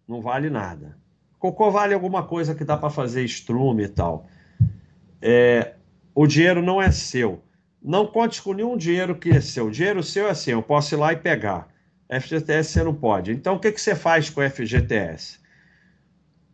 [0.08, 0.98] Não vale nada.
[1.40, 4.28] Cocô vale alguma coisa que dá para fazer estrume e tal.
[5.22, 5.74] É,
[6.14, 7.42] o dinheiro não é seu.
[7.82, 9.68] Não conte com nenhum dinheiro que é seu.
[9.68, 11.68] O dinheiro seu é assim, eu posso ir lá e pegar.
[12.10, 13.32] FGTS você não pode.
[13.32, 15.40] Então o que, que você faz com o FGTS?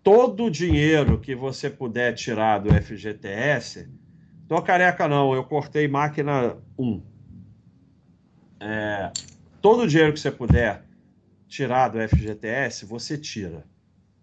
[0.03, 3.89] Todo o dinheiro que você puder tirar do FGTS,
[4.47, 7.03] tô careca não, eu cortei máquina 1.
[8.59, 9.11] É,
[9.61, 10.83] todo o dinheiro que você puder
[11.47, 13.65] tirar do FGTS, você tira.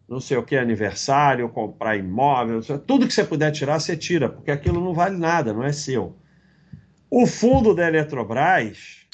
[0.08, 4.50] Não sei o que, aniversário, comprar imóvel, tudo que você puder tirar, você tira, porque
[4.50, 6.16] aquilo não vale nada, não é seu.
[7.10, 9.06] O fundo da Eletrobras,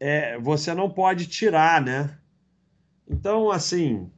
[0.00, 2.18] é, você não pode tirar, né?
[3.08, 4.10] Então, assim,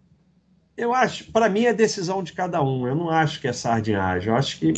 [0.76, 2.86] eu acho, para mim é decisão de cada um.
[2.86, 4.28] Eu não acho que é sardinhagem.
[4.28, 4.72] Eu acho que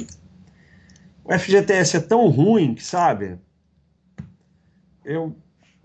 [1.25, 3.39] o FGTS é tão ruim que, sabe?
[5.05, 5.37] Eu,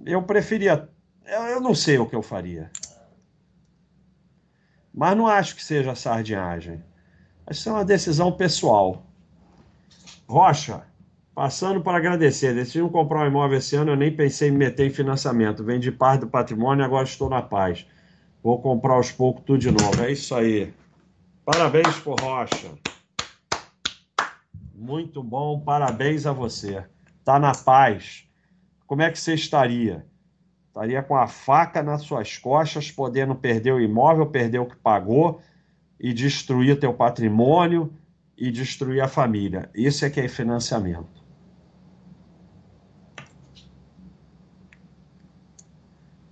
[0.06, 0.90] eu preferia.
[1.26, 2.72] Eu, eu não sei o que eu faria.
[4.94, 6.84] Mas não acho que seja sardinhagem.
[7.48, 9.06] Que é uma decisão pessoal.
[10.28, 10.84] Rocha,
[11.34, 12.54] passando para agradecer.
[12.54, 15.64] Decidi comprar um imóvel esse ano, eu nem pensei em me meter em financiamento.
[15.64, 17.86] Vendi parte do patrimônio e agora estou na paz.
[18.42, 20.04] Vou comprar aos poucos tudo de novo.
[20.04, 20.74] É isso aí.
[21.46, 22.72] Parabéns por Rocha.
[24.74, 26.84] Muito bom, parabéns a você.
[27.26, 28.26] Tá na paz.
[28.88, 30.06] Como é que você estaria?
[30.68, 35.42] Estaria com a faca nas suas costas, podendo perder o imóvel, perder o que pagou
[36.00, 37.92] e destruir teu patrimônio
[38.38, 39.70] e destruir a família.
[39.76, 41.19] Isso é que é financiamento.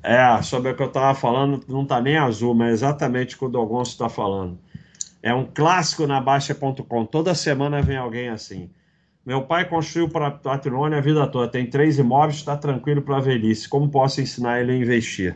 [0.09, 3.39] É, sobre o que eu estava falando, não está nem azul, mas é exatamente o
[3.39, 4.57] que o Dogonço está falando.
[5.21, 7.05] É um clássico na Baixa.com.
[7.05, 8.69] Toda semana vem alguém assim.
[9.25, 11.51] Meu pai construiu para patrimônio a vida toda.
[11.51, 13.67] Tem três imóveis, está tranquilo para a velhice.
[13.67, 15.35] Como posso ensinar ele a investir?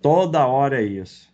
[0.00, 1.28] Toda hora é isso.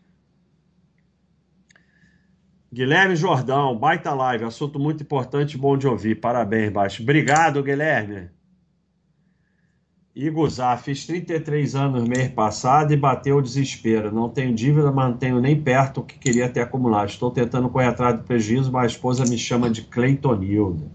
[2.72, 6.14] Guilherme Jordão, baita live, assunto muito importante, bom de ouvir.
[6.14, 7.02] Parabéns, Baixo.
[7.02, 8.30] Obrigado, Guilherme.
[10.14, 14.12] Igor Zá, fiz 33 anos mês passado e bateu o desespero.
[14.12, 17.08] Não tenho dívida, mas não tenho nem perto o que queria ter acumulado.
[17.08, 20.90] Estou tentando correr atrás do prejuízo, mas a esposa me chama de Cleitonildo.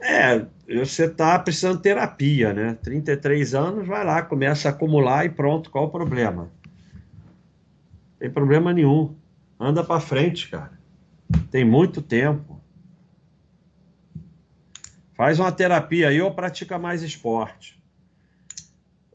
[0.00, 2.78] É, você está precisando de terapia, né?
[2.82, 6.42] 33 anos, vai lá, começa a acumular e pronto, qual o problema?
[6.42, 9.14] Não tem problema nenhum.
[9.60, 10.72] Anda para frente, cara.
[11.50, 12.53] Tem muito tempo.
[15.14, 17.78] Faz uma terapia aí ou pratica mais esporte.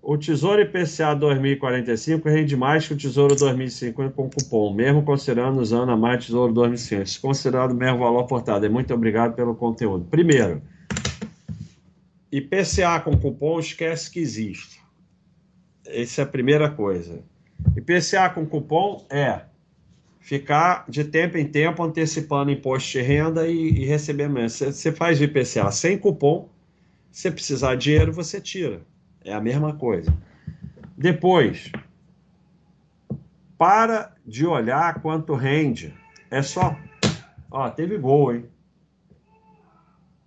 [0.01, 5.91] O Tesouro IPCA 2045 rende mais que o Tesouro 2050 com cupom, mesmo considerando usando
[5.91, 7.05] a mais Tesouro 2050.
[7.05, 8.69] Se considerado o mesmo valor aportado.
[8.71, 10.05] Muito obrigado pelo conteúdo.
[10.05, 10.61] Primeiro,
[12.31, 14.81] IPCA com cupom, esquece que existe.
[15.85, 17.21] Essa é a primeira coisa.
[17.75, 19.41] IPCA com cupom é
[20.19, 24.59] ficar de tempo em tempo antecipando imposto de renda e, e receber menos.
[24.59, 26.49] Você faz IPCA sem cupom,
[27.11, 28.81] se precisar de dinheiro, você tira.
[29.23, 30.13] É a mesma coisa.
[30.97, 31.71] Depois,
[33.57, 35.93] para de olhar quanto rende.
[36.29, 36.77] É só.
[37.49, 38.45] Ó, teve gol, hein?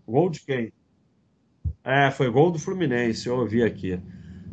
[0.07, 0.73] Gol de quem?
[1.85, 3.99] É, foi gol do Fluminense, eu ouvi aqui.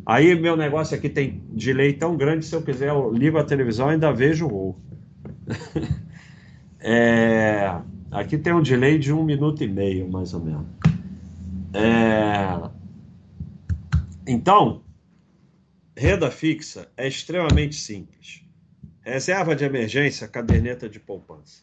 [0.06, 3.88] Aí meu negócio aqui tem delay tão grande, se eu quiser, eu ligo a televisão
[3.88, 4.80] e ainda vejo o gol.
[6.80, 7.80] é,
[8.10, 10.66] aqui tem um delay de um minuto e meio, mais ou menos.
[11.72, 12.70] É,
[14.26, 14.82] então,
[15.96, 18.44] renda fixa é extremamente simples.
[19.02, 21.62] Reserva de emergência, caderneta de poupança.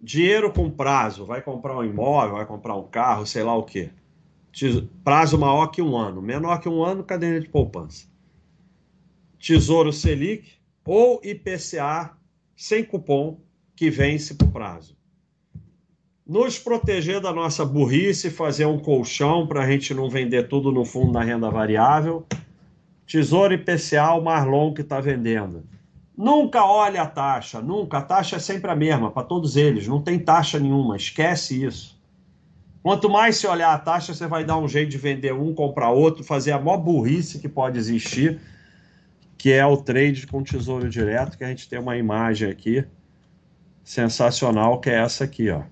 [0.00, 3.90] Dinheiro com prazo, vai comprar um imóvel, vai comprar um carro, sei lá o quê.
[5.02, 8.06] Prazo maior que um ano, menor que um ano, caderneta de poupança.
[9.38, 10.52] Tesouro Selic
[10.84, 12.16] ou IPCA
[12.56, 13.38] sem cupom
[13.76, 14.96] que vence por prazo.
[16.26, 20.84] Nos proteger da nossa burrice, fazer um colchão para a gente não vender tudo no
[20.84, 22.24] fundo da renda variável.
[23.06, 25.64] Tesouro IPCA, o Marlon que está vendendo.
[26.16, 27.98] Nunca olhe a taxa, nunca.
[27.98, 32.00] A taxa é sempre a mesma para todos eles, não tem taxa nenhuma, esquece isso.
[32.82, 35.90] Quanto mais você olhar a taxa, você vai dar um jeito de vender um, comprar
[35.90, 38.40] outro, fazer a maior burrice que pode existir
[39.44, 42.82] que é o trade com tesouro direto, que a gente tem uma imagem aqui
[43.82, 45.64] sensacional, que é essa aqui, ó.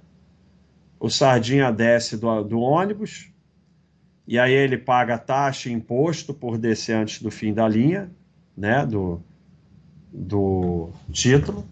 [1.00, 3.32] O Sardinha desce do, do ônibus,
[4.28, 8.12] e aí ele paga taxa e imposto por descer antes do fim da linha,
[8.54, 9.22] né, do,
[10.12, 11.66] do título,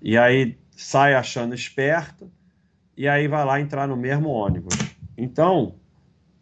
[0.00, 2.32] e aí sai achando esperto,
[2.96, 4.74] e aí vai lá entrar no mesmo ônibus.
[5.14, 5.74] Então,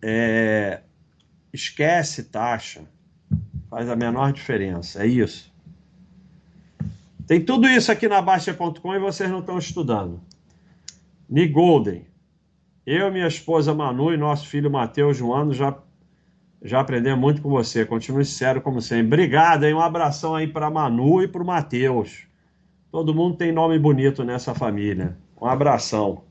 [0.00, 0.82] é,
[1.52, 2.84] esquece taxa,
[3.76, 5.02] Faz a menor diferença.
[5.02, 5.52] É isso.
[7.26, 10.18] Tem tudo isso aqui na Baixa.com e vocês não estão estudando.
[11.28, 12.06] Nick Golden.
[12.86, 15.76] Eu, minha esposa Manu e nosso filho Matheus Joano já,
[16.62, 17.84] já aprendemos muito com você.
[17.84, 19.08] Continue sincero como sempre.
[19.08, 19.74] Obrigado, hein?
[19.74, 22.26] Um abração aí para Manu e para o Matheus.
[22.90, 25.18] Todo mundo tem nome bonito nessa família.
[25.38, 26.24] Um abração.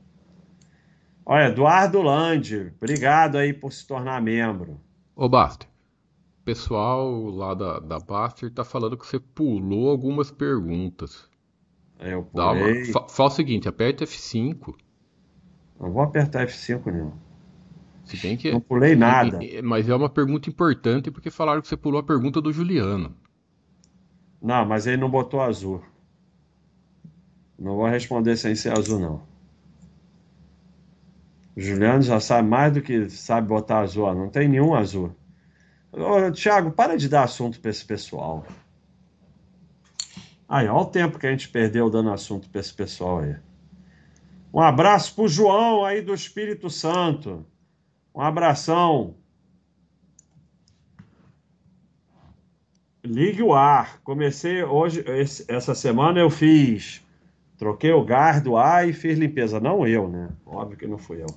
[1.24, 4.80] Olha, Eduardo Lande, obrigado aí por se tornar membro.
[5.14, 5.75] Ô, Basta
[6.46, 11.28] pessoal lá da, da Baster tá falando que você pulou algumas perguntas.
[11.98, 12.84] É, eu pulei.
[12.84, 12.92] Uma...
[12.92, 14.72] Fa fala o seguinte, aperta F5.
[15.80, 17.12] Não vou apertar F5, não.
[18.04, 18.52] Se bem que...
[18.52, 19.40] Não pulei nada.
[19.64, 23.12] Mas é uma pergunta importante porque falaram que você pulou a pergunta do Juliano.
[24.40, 25.82] Não, mas ele não botou azul.
[27.58, 29.22] Não vou responder sem ser azul, não.
[31.56, 34.14] O Juliano já sabe mais do que sabe botar azul.
[34.14, 35.12] Não tem nenhum azul.
[36.34, 38.44] Tiago, para de dar assunto para esse pessoal.
[40.48, 43.36] Aí, olha o tempo que a gente perdeu dando assunto para esse pessoal aí.
[44.52, 47.44] Um abraço pro João aí do Espírito Santo.
[48.14, 49.14] Um abração.
[53.02, 54.00] Ligue o ar.
[54.02, 55.04] Comecei hoje,
[55.48, 57.04] essa semana eu fiz.
[57.56, 59.58] Troquei o gás do ar e fiz limpeza.
[59.58, 60.28] Não eu, né?
[60.44, 61.34] Óbvio que não fui eu.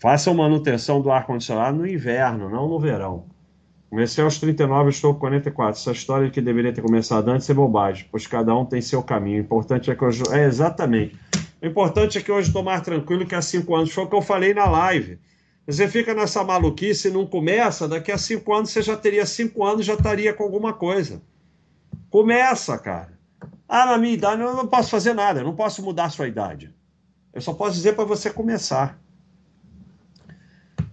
[0.00, 3.26] Façam manutenção do ar-condicionado no inverno, não no verão.
[3.90, 5.80] Comecei aos 39, estou com 44.
[5.80, 9.38] Essa história que deveria ter começado antes é bobagem, pois cada um tem seu caminho.
[9.38, 10.22] O importante é que hoje.
[10.30, 11.18] É, exatamente.
[11.62, 13.90] O importante é que hoje estou mais tranquilo que há cinco anos.
[13.90, 15.18] Foi o que eu falei na live.
[15.66, 19.64] Você fica nessa maluquice e não começa, daqui a cinco anos você já teria cinco
[19.64, 21.20] anos já estaria com alguma coisa.
[22.08, 23.18] Começa, cara.
[23.68, 26.26] Ah, na minha idade eu não posso fazer nada, eu não posso mudar a sua
[26.26, 26.74] idade.
[27.34, 28.98] Eu só posso dizer para você começar.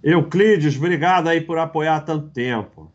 [0.05, 2.91] Euclides, obrigado aí por apoiar tanto tempo.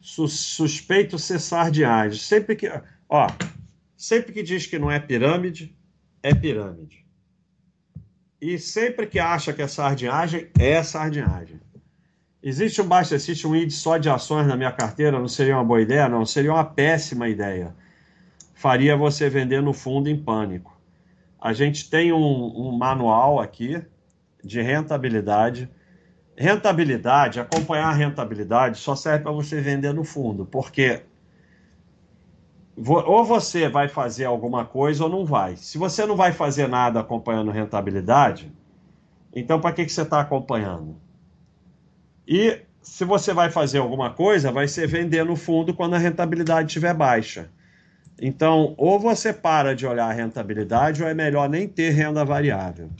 [0.00, 2.22] Suspeito ser sardiais.
[2.22, 2.68] Sempre que.
[3.08, 3.28] Ó,
[4.04, 5.74] Sempre que diz que não é pirâmide,
[6.22, 7.06] é pirâmide.
[8.38, 11.58] E sempre que acha que é sardinhagem, é sardinhagem.
[12.42, 15.18] Existe um Basta existe um índice só de ações na minha carteira?
[15.18, 16.06] Não seria uma boa ideia?
[16.06, 17.74] Não, seria uma péssima ideia.
[18.52, 20.78] Faria você vender no fundo em pânico.
[21.40, 23.82] A gente tem um, um manual aqui
[24.44, 25.70] de rentabilidade.
[26.36, 31.02] Rentabilidade, acompanhar a rentabilidade só serve para você vender no fundo, porque
[32.76, 35.54] ou você vai fazer alguma coisa ou não vai.
[35.56, 38.52] Se você não vai fazer nada acompanhando rentabilidade,
[39.32, 40.96] então para que, que você está acompanhando?
[42.26, 46.66] E se você vai fazer alguma coisa, vai ser vender no fundo quando a rentabilidade
[46.66, 47.48] estiver baixa.
[48.20, 52.90] Então, ou você para de olhar a rentabilidade, ou é melhor nem ter renda variável.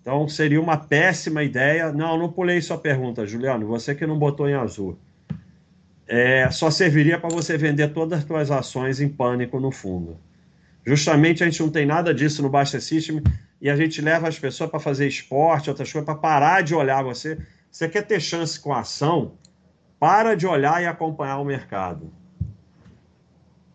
[0.00, 1.92] Então, seria uma péssima ideia.
[1.92, 3.66] Não, não pulei sua pergunta, Juliano.
[3.66, 4.98] Você que não botou em azul
[6.08, 10.16] é, só serviria para você vender todas as suas ações em pânico no fundo.
[10.84, 13.22] Justamente a gente não tem nada disso no Basta System
[13.60, 17.02] e a gente leva as pessoas para fazer esporte, outras coisas, para parar de olhar
[17.02, 17.38] você.
[17.70, 19.32] Você quer ter chance com a ação?
[20.00, 22.10] Para de olhar e acompanhar o mercado.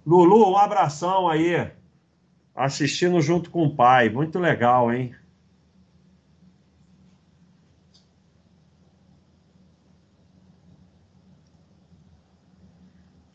[0.05, 1.69] Lulu, um abração aí.
[2.55, 4.09] Assistindo junto com o pai.
[4.09, 5.13] Muito legal, hein?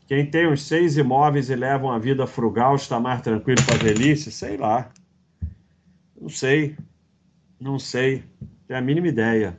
[0.09, 3.79] Quem tem os seis imóveis e leva uma vida frugal está mais tranquilo para a
[3.79, 4.33] velhice?
[4.33, 4.91] Sei lá.
[6.19, 6.77] Não sei.
[7.61, 8.25] Não sei.
[8.67, 9.59] Tenho a mínima ideia.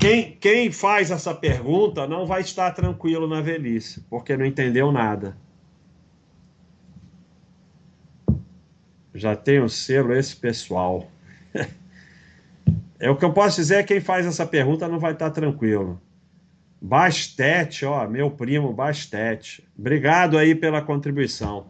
[0.00, 5.36] Quem, quem faz essa pergunta não vai estar tranquilo na velhice, porque não entendeu nada.
[9.14, 11.10] Já tem o selo esse pessoal.
[12.98, 15.30] É o que eu posso dizer é que quem faz essa pergunta não vai estar
[15.30, 16.00] tranquilo.
[16.86, 19.68] Bastete, ó, meu primo Bastete.
[19.76, 21.66] Obrigado aí pela contribuição.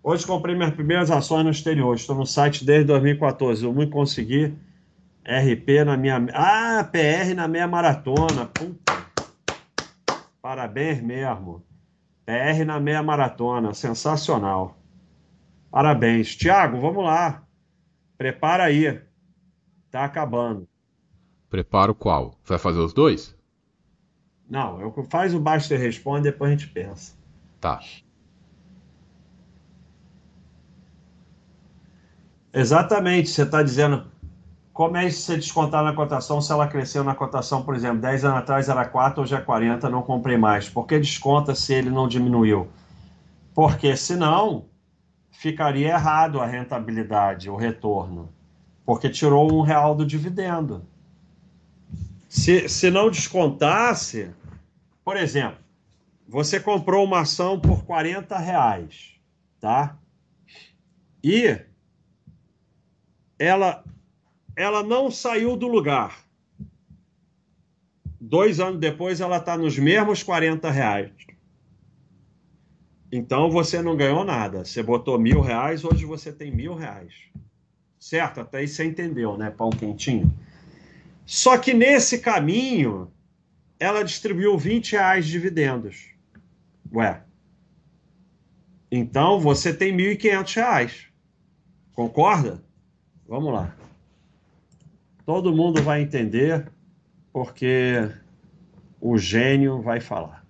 [0.00, 1.96] Hoje comprei minhas primeiras ações no exterior.
[1.96, 3.64] Estou no site desde 2014.
[3.64, 4.54] Eu muito consegui
[5.24, 6.24] RP na minha.
[6.32, 8.46] Ah, PR na meia maratona.
[8.46, 8.92] Puta.
[10.40, 11.66] Parabéns mesmo.
[12.24, 13.74] PR na meia maratona.
[13.74, 14.78] Sensacional.
[15.72, 16.36] Parabéns.
[16.36, 17.42] Tiago, vamos lá.
[18.16, 19.00] Prepara aí.
[19.90, 20.68] Tá acabando.
[21.50, 22.38] Preparo qual?
[22.44, 23.35] Vai fazer os dois?
[24.48, 27.14] Não, eu faz o Baster responde, depois a gente pensa.
[27.60, 27.80] Tá.
[32.52, 34.06] Exatamente, você está dizendo
[34.72, 38.26] como é isso você descontar na cotação se ela cresceu na cotação, por exemplo, 10
[38.26, 40.68] anos atrás era 4, hoje é 40, não comprei mais.
[40.68, 42.68] Por que desconta se ele não diminuiu?
[43.54, 44.66] Porque senão
[45.30, 48.28] ficaria errado a rentabilidade, o retorno.
[48.84, 50.84] Porque tirou um real do dividendo.
[52.28, 54.30] Se, se não descontasse,
[55.04, 55.58] por exemplo,
[56.28, 59.14] você comprou uma ação por 40 reais,
[59.60, 59.96] tá?
[61.22, 61.58] E
[63.38, 63.84] ela,
[64.56, 66.24] ela não saiu do lugar.
[68.20, 71.12] Dois anos depois, ela está nos mesmos 40 reais.
[73.10, 74.64] Então você não ganhou nada.
[74.64, 77.14] Você botou mil reais, hoje você tem mil reais.
[77.98, 78.40] Certo?
[78.40, 79.50] Até aí você entendeu, né?
[79.50, 80.32] Pão quentinho.
[81.26, 83.10] Só que nesse caminho,
[83.80, 86.10] ela distribuiu 20 reais de dividendos.
[86.94, 87.20] Ué.
[88.90, 91.06] Então você tem 1.500 reais.
[91.92, 92.62] Concorda?
[93.28, 93.74] Vamos lá.
[95.24, 96.70] Todo mundo vai entender,
[97.32, 98.08] porque
[99.00, 100.46] o gênio vai falar.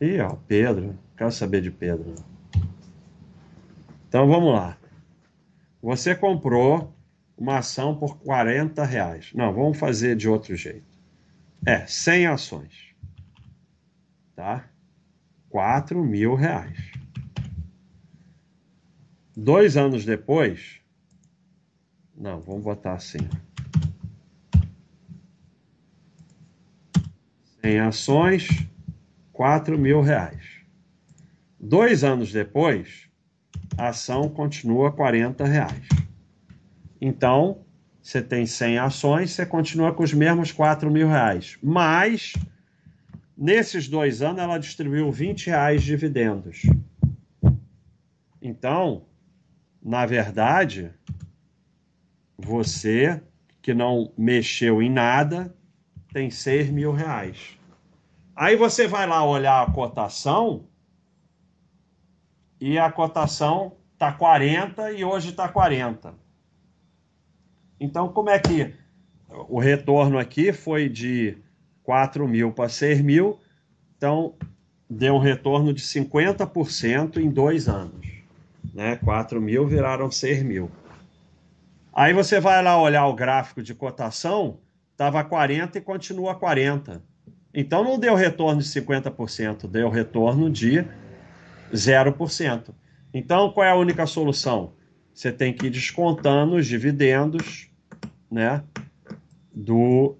[0.00, 0.98] Ih, ó, Pedro.
[1.14, 2.14] Quero saber de Pedro.
[4.08, 4.78] Então vamos lá.
[5.82, 6.93] Você comprou
[7.36, 9.30] uma ação por 40 reais.
[9.34, 10.98] Não, vamos fazer de outro jeito.
[11.66, 12.94] É, 100 ações.
[14.34, 14.68] Tá?
[15.48, 16.92] 4 mil reais.
[19.36, 20.80] Dois anos depois,
[22.16, 23.18] não, vamos botar assim.
[27.60, 28.66] 100 ações,
[29.32, 30.44] 4 mil reais.
[31.58, 33.08] Dois anos depois,
[33.76, 35.88] a ação continua 40 reais.
[37.06, 37.58] Então,
[38.00, 41.58] você tem 100 ações, você continua com os mesmos 4 mil reais.
[41.62, 42.32] Mas,
[43.36, 46.62] nesses dois anos, ela distribuiu 20 reais de dividendos.
[48.40, 49.04] Então,
[49.82, 50.94] na verdade,
[52.38, 53.22] você
[53.60, 55.54] que não mexeu em nada
[56.10, 57.58] tem 6 mil reais.
[58.34, 60.64] Aí você vai lá olhar a cotação
[62.58, 66.23] e a cotação está 40 e hoje está 40.
[67.78, 68.72] Então, como é que
[69.48, 71.36] o retorno aqui foi de
[71.82, 73.38] 4 mil para 6 mil?
[73.96, 74.34] Então,
[74.88, 78.06] deu um retorno de 50% em dois anos.
[78.72, 78.96] Né?
[78.96, 80.70] 4 mil viraram 6 mil.
[81.92, 84.58] Aí você vai lá olhar o gráfico de cotação,
[84.90, 87.00] estava 40 e continua 40.
[87.52, 90.84] Então não deu retorno de 50%, deu retorno de
[91.72, 92.74] 0%.
[93.12, 94.72] Então qual é a única solução?
[95.14, 97.70] Você tem que ir descontando os dividendos
[98.30, 98.64] né,
[99.54, 100.16] do,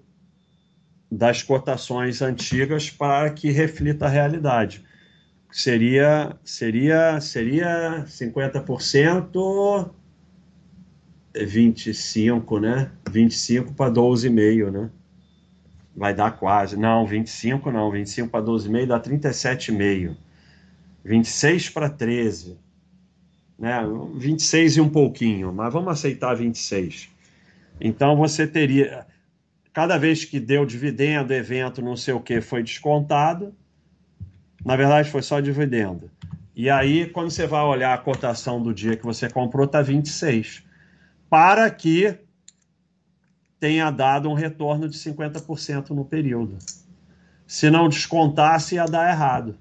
[1.11, 4.85] das cotações antigas para que reflita a realidade.
[5.51, 9.91] Seria seria seria 50%
[11.43, 12.91] 25, né?
[13.09, 14.89] 25 para 12,5, né?
[15.95, 16.77] Vai dar quase.
[16.77, 17.91] Não, 25 não.
[17.91, 20.15] 25 para 12,5 dá 37,5.
[21.03, 22.57] 26 para 13.
[23.57, 23.79] Né?
[24.15, 27.09] 26 e um pouquinho, mas vamos aceitar 26.
[27.79, 29.05] Então você teria.
[29.73, 33.53] Cada vez que deu dividendo, evento, não sei o que, foi descontado.
[34.63, 36.09] Na verdade, foi só dividendo.
[36.55, 40.63] E aí, quando você vai olhar a cotação do dia que você comprou, está 26
[41.29, 42.17] para que
[43.59, 46.57] tenha dado um retorno de 50% no período.
[47.45, 49.57] Se não descontasse, ia dar errado.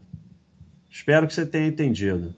[0.88, 2.34] Espero que você tenha entendido.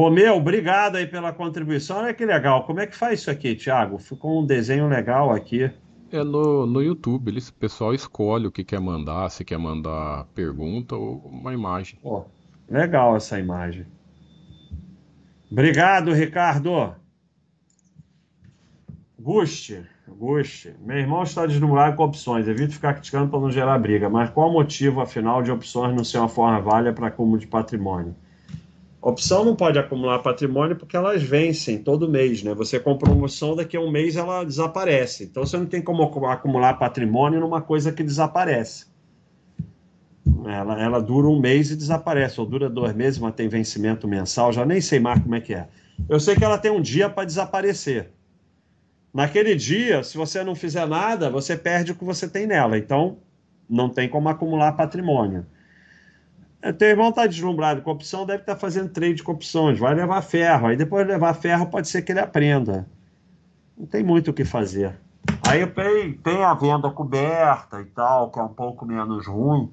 [0.00, 1.98] Romeu, obrigado aí pela contribuição.
[1.98, 2.64] Olha que legal.
[2.64, 3.98] Como é que faz isso aqui, Thiago?
[3.98, 5.70] Ficou um desenho legal aqui.
[6.10, 10.24] É no, no YouTube, eles, o pessoal escolhe o que quer mandar, se quer mandar
[10.34, 11.98] pergunta ou uma imagem.
[12.00, 12.24] Pô,
[12.66, 13.86] legal essa imagem.
[15.52, 16.94] Obrigado, Ricardo.
[19.18, 22.48] Guste, Guste, meu irmão está deslumbrado com opções.
[22.48, 26.04] Evito ficar criticando para não gerar briga, mas qual o motivo, afinal, de opções não
[26.04, 28.16] ser uma forma válida para acúmulo de patrimônio?
[29.02, 32.54] Opção não pode acumular patrimônio porque elas vencem todo mês, né?
[32.54, 35.24] Você compra uma opção, daqui a um mês ela desaparece.
[35.24, 38.90] Então você não tem como acumular patrimônio numa coisa que desaparece.
[40.44, 44.52] Ela, ela dura um mês e desaparece, ou dura dois meses, mas tem vencimento mensal,
[44.52, 45.68] já nem sei mais como é que é.
[46.08, 48.10] Eu sei que ela tem um dia para desaparecer.
[49.12, 52.76] Naquele dia, se você não fizer nada, você perde o que você tem nela.
[52.76, 53.18] Então,
[53.68, 55.46] não tem como acumular patrimônio.
[56.62, 59.94] É, teu irmão está deslumbrado com opção, deve estar tá fazendo trade com opções, vai
[59.94, 60.66] levar ferro.
[60.66, 62.86] Aí depois de levar ferro, pode ser que ele aprenda.
[63.76, 64.98] Não tem muito o que fazer.
[65.48, 69.70] Aí tem, tem a venda coberta e tal, que é um pouco menos ruim,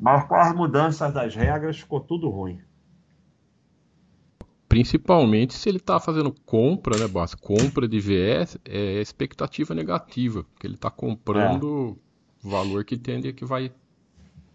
[0.00, 2.60] mas com as mudanças das regras ficou tudo ruim.
[4.68, 7.36] Principalmente se ele está fazendo compra, né, Basta?
[7.36, 11.96] Compra de VS é expectativa negativa, porque ele está comprando
[12.44, 12.48] é.
[12.48, 13.70] valor que tende que vai.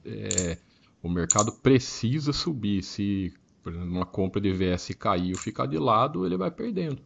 [0.04, 0.58] É,
[1.02, 2.84] o mercado precisa subir.
[2.84, 7.02] Se por exemplo, uma compra de VS cair ou ficar de lado, ele vai perdendo.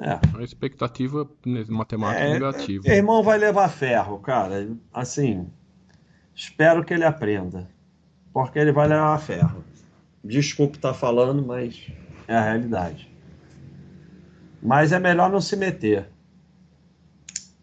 [0.00, 0.18] É.
[0.36, 1.28] A expectativa
[1.68, 2.88] matemática é, negativa.
[2.88, 4.70] É, irmão vai levar ferro, cara.
[4.92, 5.50] Assim,
[6.34, 7.68] espero que ele aprenda.
[8.32, 9.64] Porque ele vai levar ferro.
[10.22, 11.90] Desculpe estar tá falando, mas
[12.28, 13.10] é a realidade.
[14.62, 16.08] Mas é melhor não se meter.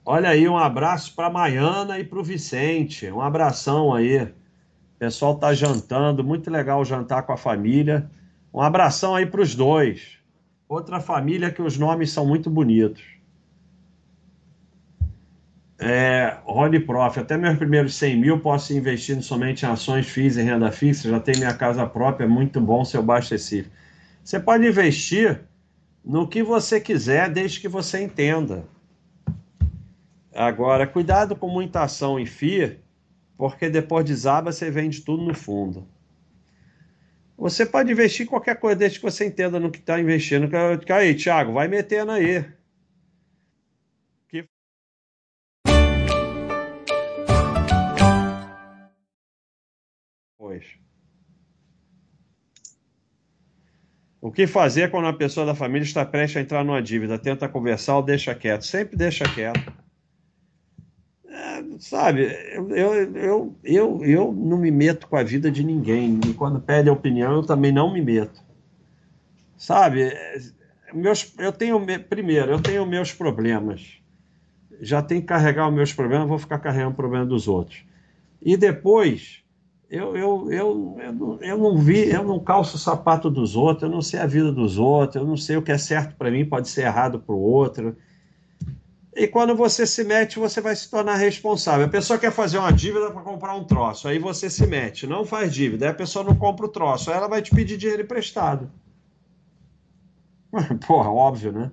[0.03, 3.09] Olha aí, um abraço para a Maiana e para o Vicente.
[3.09, 4.33] Um abração aí.
[4.95, 8.09] O pessoal tá jantando, muito legal jantar com a família.
[8.53, 10.17] Um abração aí para os dois.
[10.67, 13.03] Outra família que os nomes são muito bonitos.
[15.77, 20.41] É, Rony Prof, até meus primeiros 100 mil posso investir somente em ações, FIIs e
[20.41, 21.09] renda fixa.
[21.09, 23.35] Já tenho minha casa própria, muito bom seu baixo.
[23.37, 25.41] Você pode investir
[26.03, 28.63] no que você quiser, desde que você entenda.
[30.33, 32.79] Agora, cuidado com muita ação em FIA,
[33.37, 35.87] porque depois desaba, você vende tudo no fundo.
[37.37, 40.49] Você pode investir qualquer coisa, desde que você entenda no que está investindo.
[40.93, 42.45] Aí, Thiago, vai metendo aí.
[50.37, 50.63] Pois.
[54.21, 57.19] O que fazer quando a pessoa da família está prestes a entrar numa dívida?
[57.19, 58.65] Tenta conversar ou deixa quieto?
[58.65, 59.84] Sempre deixa quieto.
[61.79, 62.21] Sabe,
[62.53, 66.19] eu, eu, eu, eu não me meto com a vida de ninguém.
[66.27, 68.41] E quando pede opinião, eu também não me meto.
[69.57, 70.13] Sabe,
[70.93, 71.79] meus, eu tenho,
[72.09, 73.99] primeiro, eu tenho meus problemas.
[74.81, 77.83] Já tenho que carregar os meus problemas, vou ficar carregando o problema dos outros.
[78.41, 79.43] E depois
[79.89, 83.83] eu, eu, eu, eu, não, eu não vi, eu não calço o sapato dos outros,
[83.83, 86.31] eu não sei a vida dos outros, eu não sei o que é certo para
[86.31, 87.95] mim, pode ser errado para o outro.
[89.15, 91.85] E quando você se mete, você vai se tornar responsável.
[91.85, 95.25] A pessoa quer fazer uma dívida para comprar um troço, aí você se mete, não
[95.25, 98.01] faz dívida, aí a pessoa não compra o troço, aí ela vai te pedir dinheiro
[98.03, 98.69] emprestado.
[100.85, 101.71] Porra, óbvio, né?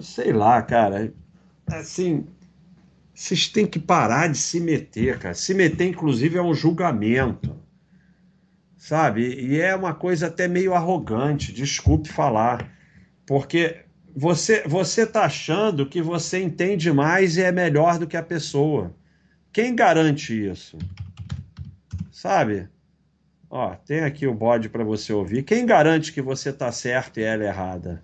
[0.00, 1.12] Sei lá, cara.
[1.66, 2.26] Assim,
[3.14, 5.34] Vocês têm que parar de se meter, cara.
[5.34, 7.56] Se meter, inclusive, é um julgamento.
[8.76, 9.34] Sabe?
[9.34, 12.72] E é uma coisa até meio arrogante, desculpe falar.
[13.26, 13.84] Porque
[14.14, 18.94] você você tá achando que você entende mais e é melhor do que a pessoa.
[19.52, 20.78] Quem garante isso?
[22.10, 22.68] Sabe?
[23.50, 25.42] Ó, tem aqui o bode para você ouvir.
[25.42, 28.02] Quem garante que você tá certo e ela errada?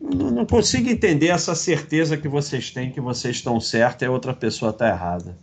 [0.00, 4.10] Não, não consigo entender essa certeza que vocês têm que vocês estão certos e a
[4.10, 5.36] outra pessoa está errada.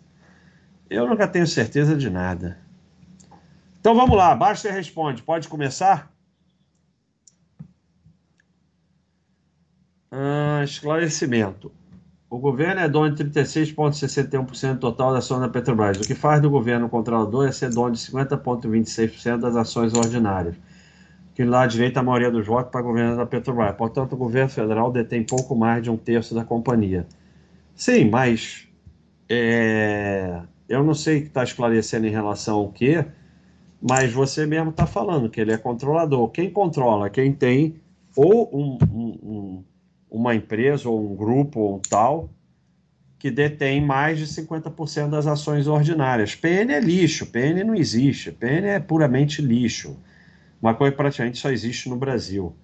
[0.89, 2.57] Eu nunca tenho certeza de nada.
[3.79, 5.21] Então vamos lá, basta e responde.
[5.21, 6.11] Pode começar?
[10.11, 11.71] Ah, esclarecimento.
[12.29, 15.97] O governo é dono de 36,61% total da ação da Petrobras.
[15.97, 20.55] O que faz do governo controlador é ser dono de 50,26% das ações ordinárias
[21.37, 23.75] que lá direita a maioria dos votos para governo da Petrobras.
[23.75, 27.05] Portanto, o governo federal detém pouco mais de um terço da companhia.
[27.75, 28.67] Sim, mas
[29.29, 33.05] é, eu não sei o que está esclarecendo em relação ao quê,
[33.79, 36.27] mas você mesmo está falando que ele é controlador.
[36.29, 37.07] Quem controla?
[37.07, 37.75] Quem tem
[38.15, 39.63] ou um, um,
[40.17, 42.29] uma empresa, ou um grupo, ou tal,
[43.19, 46.35] que detém mais de 50% das ações ordinárias.
[46.35, 49.97] PN é lixo, PN não existe, PN é puramente lixo
[50.61, 52.55] uma coisa praticamente só existe no Brasil.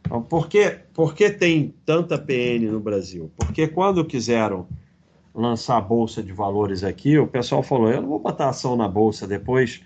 [0.00, 3.30] Então, por, que, por que tem tanta PN no Brasil?
[3.36, 4.66] Porque quando quiseram
[5.34, 8.88] lançar a Bolsa de Valores aqui, o pessoal falou: eu não vou botar ação na
[8.88, 9.82] Bolsa, depois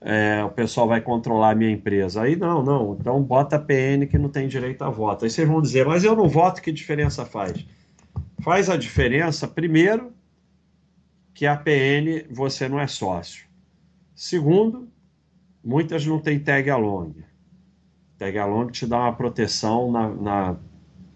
[0.00, 2.22] é, o pessoal vai controlar a minha empresa.
[2.22, 5.24] Aí não, não, então bota a PN que não tem direito a voto.
[5.24, 7.66] Aí vocês vão dizer: mas eu não voto, que diferença faz?
[8.42, 10.12] Faz a diferença, primeiro,
[11.34, 13.46] que a PN você não é sócio.
[14.14, 14.88] Segundo,
[15.62, 17.12] Muitas não têm tag along.
[18.18, 20.56] Tag along te dá uma proteção na, na,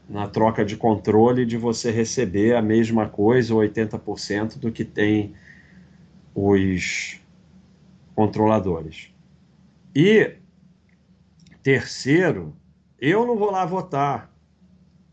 [0.09, 5.35] na troca de controle de você receber a mesma coisa, 80% do que tem
[6.35, 7.21] os
[8.15, 9.13] controladores.
[9.95, 10.37] E
[11.63, 12.55] terceiro,
[13.01, 14.31] eu não vou lá votar,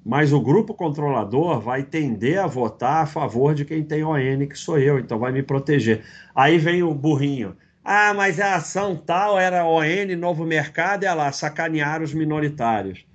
[0.04, 4.58] mas o grupo controlador vai tender a votar a favor de quem tem ON, que
[4.58, 6.04] sou eu, então vai me proteger.
[6.36, 7.56] Aí vem o burrinho.
[7.84, 13.06] Ah, mas a ação tal era ON, novo mercado, é lá, sacanear os minoritários.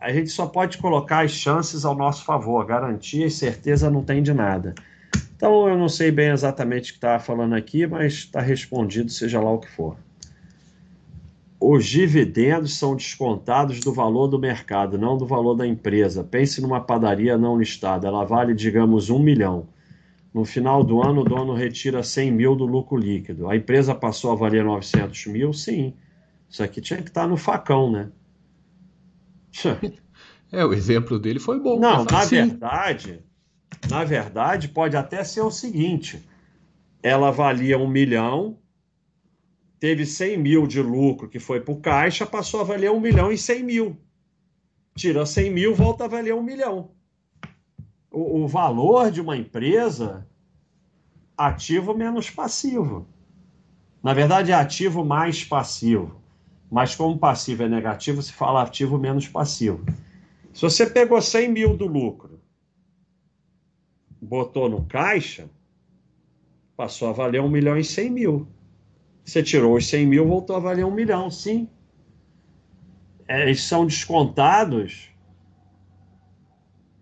[0.00, 4.22] A gente só pode colocar as chances ao nosso favor, garantia e certeza não tem
[4.22, 4.74] de nada.
[5.38, 9.40] Então eu não sei bem exatamente o que está falando aqui, mas está respondido, seja
[9.40, 9.96] lá o que for.
[11.60, 16.24] Os dividendos são descontados do valor do mercado, não do valor da empresa.
[16.24, 19.68] Pense numa padaria não listada, ela vale, digamos, um milhão.
[20.34, 23.48] No final do ano, o dono retira 100 mil do lucro líquido.
[23.48, 25.52] A empresa passou a valer 900 mil?
[25.52, 25.94] Sim.
[26.50, 28.08] Isso aqui tinha que estar no facão, né?
[30.50, 31.78] É, o exemplo dele foi bom.
[31.78, 33.22] Não, na verdade,
[33.88, 36.26] na verdade, pode até ser o seguinte:
[37.02, 38.58] ela valia um milhão,
[39.78, 43.30] teve 100 mil de lucro que foi para o caixa, passou a valer um milhão
[43.30, 43.96] e 100 mil.
[44.96, 46.90] Tira 100 mil, volta a valer um milhão
[48.10, 50.26] o, o valor de uma empresa
[51.36, 53.06] ativo menos passivo.
[54.02, 56.20] Na verdade, é ativo mais passivo.
[56.70, 59.84] Mas como passivo é negativo, se fala ativo menos passivo.
[60.52, 62.37] Se você pegou 100 mil do lucro,
[64.28, 65.48] botou no caixa,
[66.76, 68.48] passou a valer 1 milhão e 100 mil.
[69.24, 71.68] Você tirou os 100 mil, voltou a valer 1 milhão, sim.
[73.26, 75.08] É, eles são descontados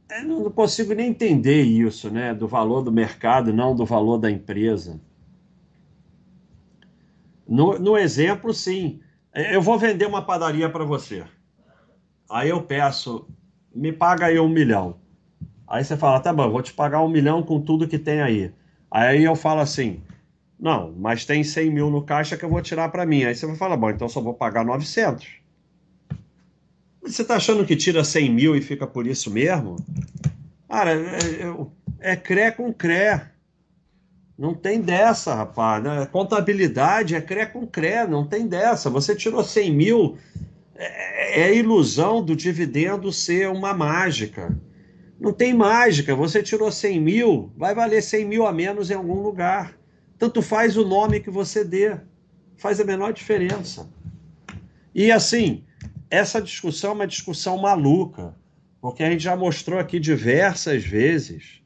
[0.09, 2.33] eu não consigo nem entender isso, né?
[2.33, 5.01] Do valor do mercado, não do valor da empresa.
[7.47, 9.01] No, no exemplo, sim.
[9.35, 11.25] Eu vou vender uma padaria para você.
[12.31, 13.29] Aí eu peço,
[13.75, 14.97] me paga aí um milhão.
[15.69, 18.53] Aí você fala, tá bom, vou te pagar um milhão com tudo que tem aí.
[18.91, 20.01] Aí eu falo assim,
[20.59, 23.25] não, mas tem 100 mil no caixa que eu vou tirar para mim.
[23.25, 25.27] Aí você vai falar, bom, então só vou pagar 900.
[27.03, 29.77] Você está achando que tira 100 mil e fica por isso mesmo?
[30.69, 31.19] Cara, é,
[32.03, 33.21] é, é CRE com CRE.
[34.39, 35.83] Não tem dessa, rapaz.
[35.83, 36.07] Né?
[36.07, 38.91] Contabilidade é CRE com CRE, não tem dessa.
[38.91, 40.19] Você tirou 100 mil,
[40.75, 44.57] é, é ilusão do dividendo ser uma mágica.
[45.19, 46.15] Não tem mágica.
[46.15, 49.79] Você tirou 100 mil, vai valer 100 mil a menos em algum lugar.
[50.19, 51.97] Tanto faz o nome que você dê.
[52.57, 53.89] Faz a menor diferença.
[54.95, 55.65] E assim,
[56.11, 58.35] essa discussão é uma discussão maluca,
[58.81, 61.61] porque a gente já mostrou aqui diversas vezes.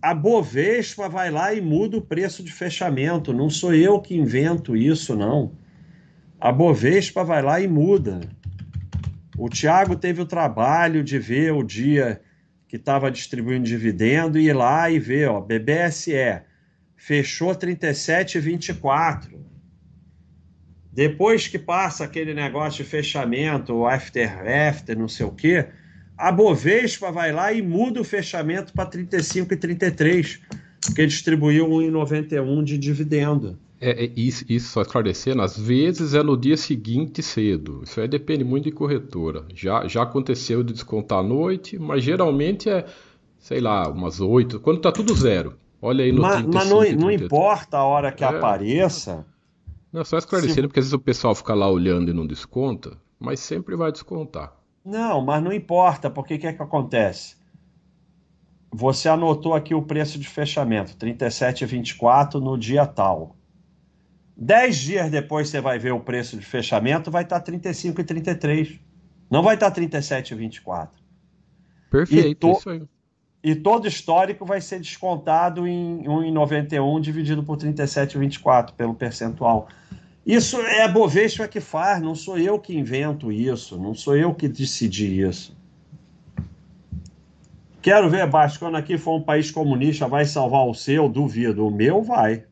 [0.00, 3.32] A Bovespa vai lá e muda o preço de fechamento.
[3.32, 5.52] Não sou eu que invento isso, não.
[6.40, 8.20] A Bovespa vai lá e muda.
[9.38, 12.20] O Tiago teve o trabalho de ver o dia
[12.66, 16.42] que estava distribuindo dividendo e ir lá e ver, ó, BBSE
[16.96, 19.38] fechou 37,24.
[20.92, 25.68] Depois que passa aquele negócio de fechamento, after after, não sei o quê,
[26.16, 30.40] a Bovespa vai lá e muda o fechamento para 35,33,
[30.84, 33.56] porque distribuiu 1,91 de dividendo.
[33.80, 37.82] É, é, isso, isso, só esclarecendo, às vezes é no dia seguinte cedo.
[37.84, 39.44] Isso aí depende muito de corretora.
[39.54, 42.84] Já, já aconteceu de descontar à noite, mas geralmente é,
[43.38, 45.56] sei lá, umas oito, quando está tudo zero.
[45.80, 48.26] Olha aí no Mas, 35, mas não, não importa a hora que é.
[48.26, 49.24] apareça.
[49.92, 50.68] Não, só esclarecendo, se...
[50.68, 54.52] porque às vezes o pessoal fica lá olhando e não desconta, mas sempre vai descontar.
[54.84, 57.36] Não, mas não importa, porque o que é que acontece?
[58.72, 63.37] Você anotou aqui o preço de fechamento, 37,24 no dia tal.
[64.40, 68.78] Dez dias depois você vai ver o preço de fechamento, vai estar 35,33.
[69.28, 70.90] Não vai estar 37,24.
[71.90, 72.52] Perfeito, to...
[72.52, 72.82] isso aí.
[73.42, 79.68] E todo histórico vai ser descontado em 1,91 dividido por 37,24 pelo percentual.
[80.24, 84.34] Isso é a Bovespa que faz, não sou eu que invento isso, não sou eu
[84.34, 85.56] que decidi isso.
[87.80, 88.28] Quero ver,
[88.58, 91.08] quando aqui for um país comunista, vai salvar o seu?
[91.08, 91.66] Duvido.
[91.66, 92.44] O meu vai.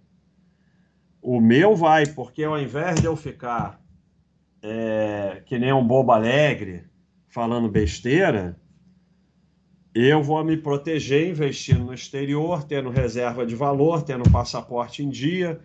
[1.28, 3.82] O meu vai, porque ao invés de eu ficar
[4.62, 6.84] é, que nem um bobo alegre,
[7.28, 8.56] falando besteira,
[9.92, 15.60] eu vou me proteger investindo no exterior, tendo reserva de valor, tendo passaporte em dia,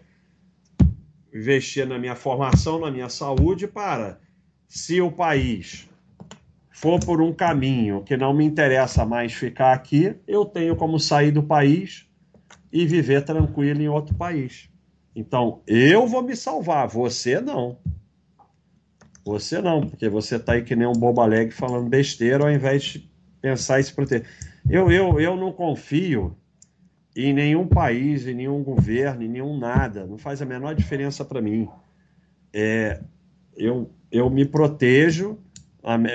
[1.31, 4.19] investir na minha formação, na minha saúde, para,
[4.67, 5.87] se o país
[6.71, 11.29] for por um caminho que não me interessa mais ficar aqui, eu tenho como sair
[11.29, 12.09] do país
[12.73, 14.70] e viver tranquilo em outro país.
[15.15, 17.77] Então, eu vou me salvar, você não.
[19.23, 22.83] Você não, porque você está aí que nem um bobo alegre falando besteira ao invés
[22.83, 24.27] de pensar e se proteger.
[24.69, 26.35] Eu, eu, eu não confio
[27.15, 30.05] em nenhum país, em nenhum governo, em nenhum nada.
[30.05, 31.67] Não faz a menor diferença para mim.
[32.53, 33.01] É,
[33.55, 35.37] eu, eu me protejo,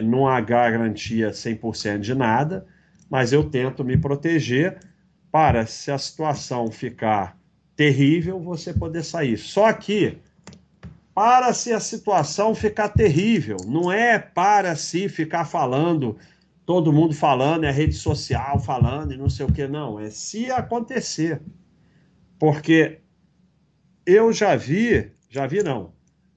[0.02, 2.66] não há garantia 100% de nada,
[3.10, 4.78] mas eu tento me proteger
[5.30, 7.36] para, se a situação ficar
[7.76, 9.36] terrível, você poder sair.
[9.36, 10.18] Só que,
[11.14, 16.16] para se a situação ficar terrível, não é para se ficar falando
[16.64, 20.00] todo mundo falando, é rede social falando e não sei o que, não.
[20.00, 21.40] É se acontecer.
[22.38, 22.98] Porque
[24.04, 25.92] eu já vi, já vi não,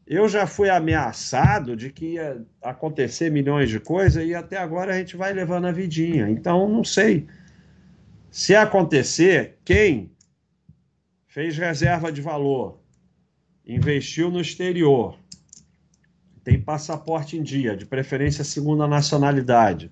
[0.06, 4.98] eu já fui ameaçado de que ia acontecer milhões de coisas e até agora a
[4.98, 6.30] gente vai levando a vidinha.
[6.30, 7.28] Então, não sei.
[8.32, 10.12] Se acontecer, quem
[11.30, 12.80] fez reserva de valor,
[13.66, 15.16] investiu no exterior,
[16.44, 19.92] tem passaporte em dia, de preferência segunda nacionalidade,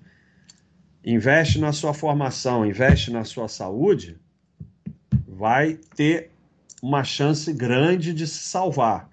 [1.04, 4.18] investe na sua formação, investe na sua saúde,
[5.28, 6.32] vai ter
[6.82, 9.08] uma chance grande de se salvar.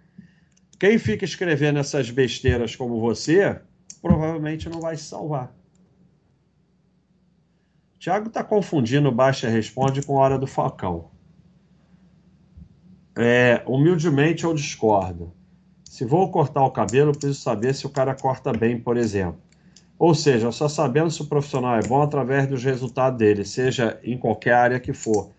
[0.80, 3.62] Quem fica escrevendo essas besteiras como você,
[4.02, 5.56] provavelmente não vai se salvar.
[8.00, 11.15] Tiago está confundindo Baixa Responde com Hora do Falcão.
[13.16, 15.32] É, humildemente eu discordo.
[15.84, 19.40] Se vou cortar o cabelo, preciso saber se o cara corta bem, por exemplo.
[19.98, 24.18] Ou seja, só sabendo se o profissional é bom através dos resultados dele, seja em
[24.18, 25.32] qualquer área que for.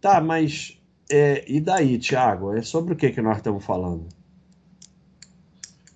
[0.00, 0.76] Tá, mas
[1.08, 2.52] é, e daí, Tiago?
[2.52, 4.08] É sobre o que, que nós estamos falando?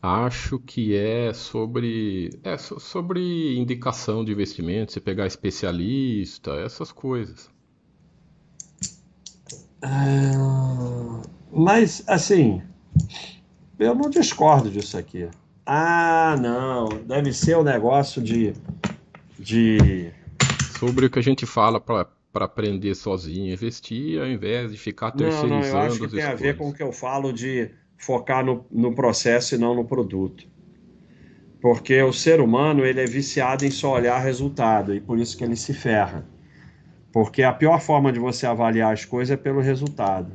[0.00, 7.50] Acho que é sobre é sobre indicação de investimento, você pegar especialista, essas coisas.
[9.82, 11.22] Ah,
[11.52, 12.62] mas assim,
[13.78, 15.28] eu não discordo disso aqui.
[15.64, 16.88] Ah, não.
[17.06, 18.54] Deve ser o um negócio de.
[19.38, 20.10] de...
[20.78, 25.54] Sobre o que a gente fala para aprender sozinho, investir, ao invés de ficar terceirizando.
[25.54, 28.44] Não, não, eu acho que tem a ver com o que eu falo de focar
[28.44, 30.46] no, no processo e não no produto.
[31.60, 35.44] Porque o ser humano ele é viciado em só olhar resultado e por isso que
[35.44, 36.24] ele se ferra.
[37.18, 40.30] Porque a pior forma de você avaliar as coisas é pelo resultado.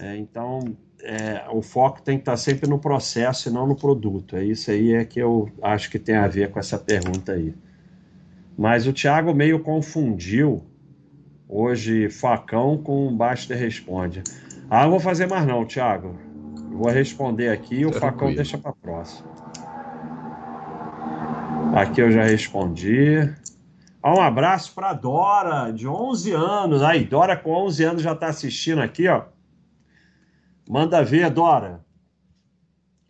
[0.00, 4.34] É, então, é, o foco tem que estar sempre no processo e não no produto.
[4.34, 7.54] É isso aí é que eu acho que tem a ver com essa pergunta aí.
[8.58, 10.64] Mas o Thiago meio confundiu
[11.48, 14.24] hoje facão com Basta Responde.
[14.68, 16.18] Ah, não vou fazer mais não, Thiago.
[16.72, 19.32] Vou responder aqui e o facão deixa para próxima.
[21.76, 23.32] Aqui eu já respondi.
[24.04, 26.82] Um abraço para Dora, de 11 anos.
[26.82, 29.24] Aí, Dora com 11 anos já está assistindo aqui, ó.
[30.68, 31.82] Manda ver, Dora.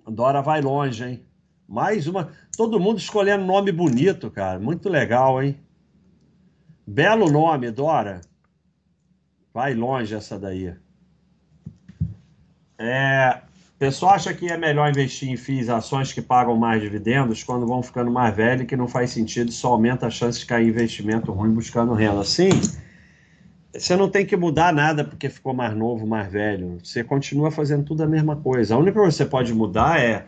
[0.07, 1.27] Dora vai longe, hein?
[1.67, 2.31] Mais uma.
[2.57, 4.61] Todo mundo escolhendo nome bonito, cara.
[4.61, 5.59] Muito legal, hein?
[6.87, 8.21] Belo nome, Dora.
[9.53, 10.77] Vai longe essa daí.
[12.79, 13.43] É,
[13.75, 17.67] o pessoal acha que é melhor investir em FIIs, ações que pagam mais dividendos, quando
[17.67, 21.33] vão ficando mais velhos que não faz sentido, só aumenta a chance de cair investimento
[21.33, 22.23] ruim buscando renda.
[22.25, 22.51] Sim,
[23.73, 26.79] você não tem que mudar nada porque ficou mais novo, mais velho.
[26.83, 28.77] Você continua fazendo tudo a mesma coisa.
[28.77, 30.25] A única coisa que você pode mudar é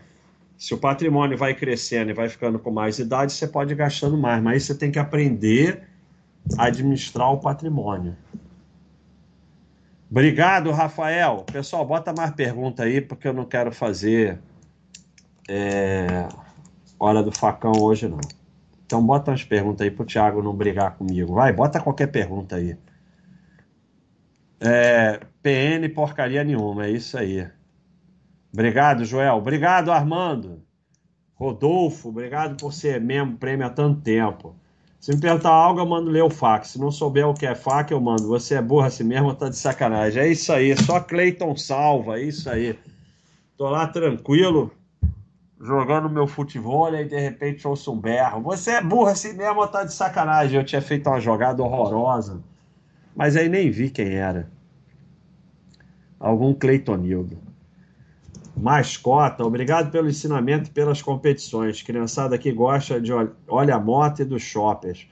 [0.59, 4.19] se o patrimônio vai crescendo e vai ficando com mais idade, você pode ir gastando
[4.19, 5.83] mais, mas aí você tem que aprender
[6.59, 8.17] a administrar o patrimônio.
[10.11, 11.45] Obrigado, Rafael.
[11.53, 14.39] Pessoal, bota mais pergunta aí, porque eu não quero fazer
[15.49, 16.29] é,
[16.99, 18.21] hora do facão hoje, não.
[18.85, 21.35] Então bota umas perguntas aí pro Thiago não brigar comigo.
[21.35, 22.77] Vai, bota qualquer pergunta aí.
[24.61, 27.49] É, PN porcaria nenhuma, é isso aí.
[28.53, 29.35] Obrigado, Joel.
[29.35, 30.63] Obrigado, Armando.
[31.35, 34.57] Rodolfo, obrigado por ser membro prêmio há tanto tempo.
[35.01, 36.69] Se me perguntar algo, eu mando ler o fax.
[36.69, 38.27] Se não souber o que é fax, eu mando.
[38.29, 40.23] Você é burra assim mesmo tá de sacanagem?
[40.23, 42.79] É isso aí, só Cleiton salva, é isso aí.
[43.57, 44.71] Tô lá tranquilo,
[45.61, 48.43] jogando meu futebol e de repente ouço um berro.
[48.43, 50.59] Você é burra assim mesmo tá de sacanagem?
[50.59, 52.43] Eu tinha feito uma jogada horrorosa,
[53.15, 54.51] mas aí nem vi quem era.
[56.19, 57.46] Algum Cleitonildo.
[58.57, 61.83] Mascota, obrigado pelo ensinamento e pelas competições.
[61.83, 63.13] Criançada que gosta de
[63.47, 65.07] olha a moto e dos shoppers.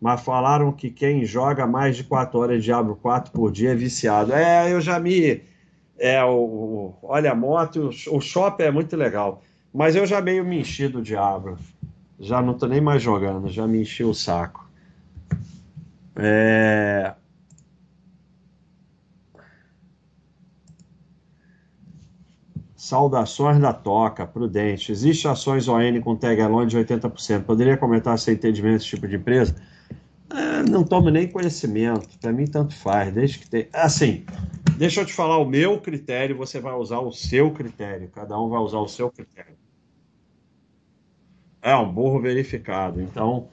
[0.00, 3.74] Mas falaram que quem joga mais de 4 horas de Diablo 4 por dia é
[3.74, 4.32] viciado.
[4.32, 5.42] É, eu já me.
[5.98, 9.42] É, o, o olha a moto, o, o shopper é muito legal.
[9.72, 11.56] Mas eu já meio me enchi do Diablo.
[12.18, 14.68] Já não tô nem mais jogando, já me enchi o saco.
[16.16, 17.14] É,
[22.88, 24.90] Saudações da Toca, Prudente.
[24.90, 27.44] Existe ações ON com tag along de 80%.
[27.44, 29.54] Poderia comentar sem entendimento desse tipo de empresa?
[30.30, 32.18] É, não tomo nem conhecimento.
[32.18, 33.12] Para mim, tanto faz.
[33.12, 33.68] Desde que tem.
[33.74, 34.24] Assim,
[34.78, 38.08] deixa eu te falar o meu critério, você vai usar o seu critério.
[38.08, 39.54] Cada um vai usar o seu critério.
[41.60, 43.02] É um burro verificado.
[43.02, 43.48] Então,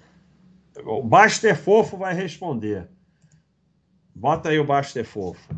[0.86, 2.88] o Baster Fofo vai responder.
[4.16, 5.54] Bota aí o Baster Fofo.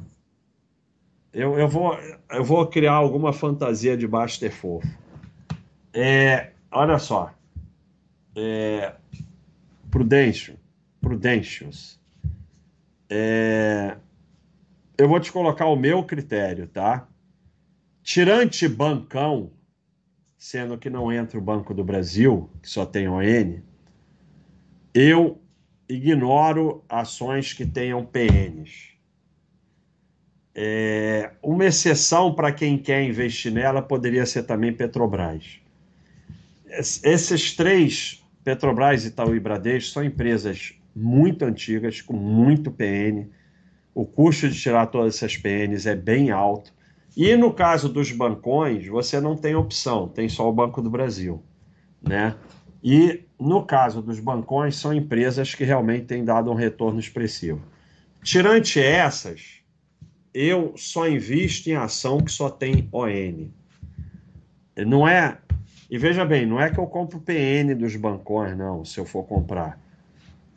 [1.37, 1.95] Eu, eu, vou,
[2.31, 4.87] eu vou criar alguma fantasia de Baster fofo.
[5.93, 7.31] É, olha só.
[8.35, 8.95] É,
[9.91, 10.57] Prudential.
[10.99, 11.99] Prudentials.
[13.07, 13.97] É,
[14.97, 17.07] eu vou te colocar o meu critério, tá?
[18.01, 19.51] Tirante bancão,
[20.39, 23.61] sendo que não entra o Banco do Brasil, que só tem ON,
[24.91, 25.39] eu
[25.87, 28.96] ignoro ações que tenham PNs.
[30.59, 35.59] É, uma exceção para quem quer investir nela poderia ser também Petrobras.
[36.67, 43.27] Esses três, Petrobras, Itaú e Bradesco, são empresas muito antigas, com muito PN.
[43.93, 46.73] O custo de tirar todas essas PNs é bem alto.
[47.15, 51.43] E no caso dos bancões, você não tem opção, tem só o Banco do Brasil.
[52.01, 52.35] Né?
[52.83, 57.61] E no caso dos bancões, são empresas que realmente têm dado um retorno expressivo.
[58.23, 59.56] Tirante essas,
[60.37, 63.47] eu só invisto em ação que só tem ON.
[64.85, 65.39] Não é.
[65.89, 69.23] E veja bem, não é que eu compro PN dos bancões, não, se eu for
[69.23, 69.81] comprar.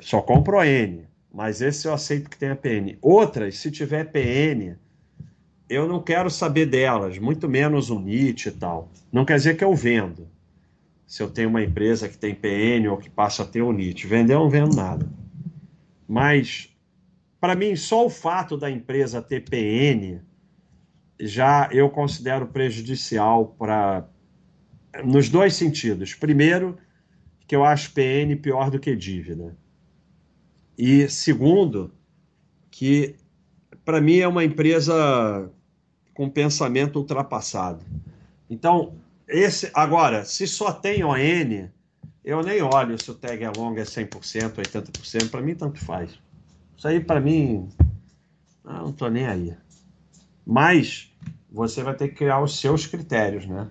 [0.01, 0.99] Só compro ON.
[1.33, 2.99] Mas esse eu aceito que tenha PN.
[3.01, 4.77] Outras, se tiver PN,
[5.69, 8.91] eu não quero saber delas, muito menos o NIT e tal.
[9.11, 10.29] Não quer dizer que eu vendo.
[11.07, 14.07] Se eu tenho uma empresa que tem PN ou que passa a ter o NIT.
[14.07, 15.09] Vender, eu não vendo nada.
[16.07, 16.70] Mas
[17.41, 20.21] para mim, só o fato da empresa ter PN
[21.19, 24.07] já eu considero prejudicial para
[25.05, 26.15] nos dois sentidos.
[26.15, 26.79] Primeiro,
[27.47, 29.57] que eu acho PN pior do que dívida.
[30.77, 31.93] E segundo,
[32.71, 33.17] que
[33.85, 35.51] para mim é uma empresa
[36.15, 37.85] com pensamento ultrapassado.
[38.49, 38.95] Então,
[39.27, 41.69] esse agora, se só tem ON,
[42.25, 46.19] eu nem olho se o tag é longo é 100%, 80%, para mim tanto faz.
[46.81, 47.69] Isso aí para mim,
[48.65, 49.55] ah, não tô nem aí.
[50.47, 51.15] Mas
[51.53, 53.69] você vai ter que criar os seus critérios, né?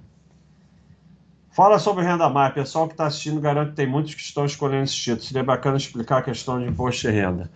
[1.50, 2.54] Fala sobre renda mais.
[2.54, 5.24] Pessoal que está assistindo, garanto que tem muitos que estão escolhendo esse título.
[5.24, 7.50] Seria bacana explicar a questão de imposto de renda.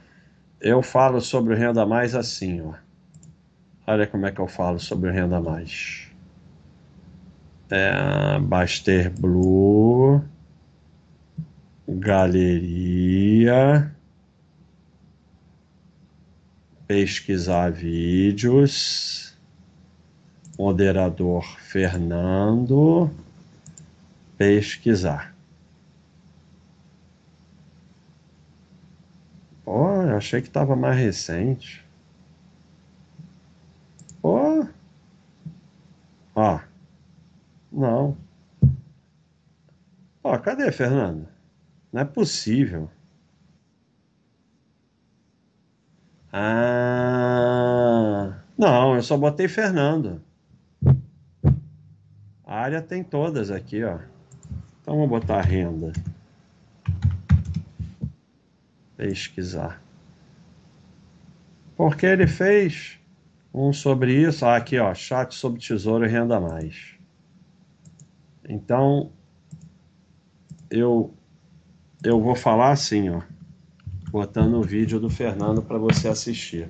[0.59, 2.73] Eu falo sobre renda mais assim, ó.
[3.85, 6.07] Olha como é que eu falo sobre renda mais.
[7.69, 10.19] É, Baster Blue,
[11.87, 13.93] Galeria,
[16.87, 19.37] pesquisar vídeos,
[20.57, 23.09] moderador Fernando,
[24.37, 25.33] pesquisar.
[29.63, 31.83] Pô, achei que estava mais recente.
[34.21, 34.65] Ó.
[36.35, 36.59] Ó.
[37.71, 38.17] Não.
[40.23, 41.27] Ó, cadê, Fernando?
[41.91, 42.89] Não é possível.
[46.35, 48.33] Ah.
[48.57, 50.19] Não, eu só botei Fernando.
[52.43, 53.99] A área tem todas aqui, ó.
[54.81, 55.93] Então vou botar renda.
[58.97, 59.79] Pesquisar.
[61.75, 62.99] Porque ele fez
[63.53, 64.43] um sobre isso.
[64.43, 64.91] Ah, aqui, ó.
[64.93, 66.95] Chat sobre tesouro e renda mais.
[68.49, 69.11] Então,
[70.69, 71.13] eu,
[72.03, 73.21] eu vou falar assim, ó.
[74.13, 76.69] Botando o vídeo do Fernando para você assistir.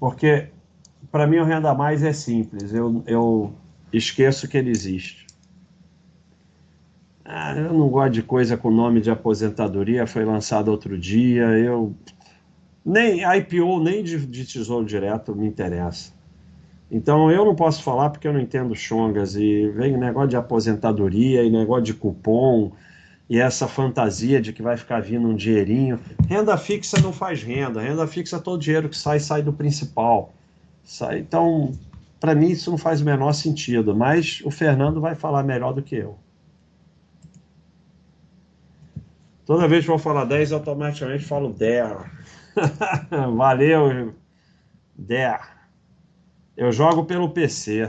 [0.00, 0.48] Porque,
[1.12, 2.72] para mim, o renda mais é simples.
[2.72, 3.52] Eu, eu
[3.92, 5.26] esqueço que ele existe.
[7.22, 11.94] Ah, eu não gosto de coisa com nome de aposentadoria, foi lançado outro dia, eu
[12.82, 16.14] nem IPO, nem de, de tesouro direto me interessa.
[16.90, 21.44] Então eu não posso falar porque eu não entendo chongas e vem negócio de aposentadoria
[21.44, 22.72] e negócio de cupom
[23.28, 25.98] e essa fantasia de que vai ficar vindo um dinheirinho.
[26.28, 30.32] Renda fixa não faz renda, renda fixa todo dinheiro que sai sai do principal.
[30.84, 31.72] Sai, então
[32.20, 35.82] para mim isso não faz o menor sentido, mas o Fernando vai falar melhor do
[35.82, 36.18] que eu.
[39.44, 41.98] Toda vez que eu vou falar 10, automaticamente falo 10.
[43.36, 44.12] Valeu,
[44.98, 45.40] 10.
[46.56, 47.88] Eu jogo pelo PC.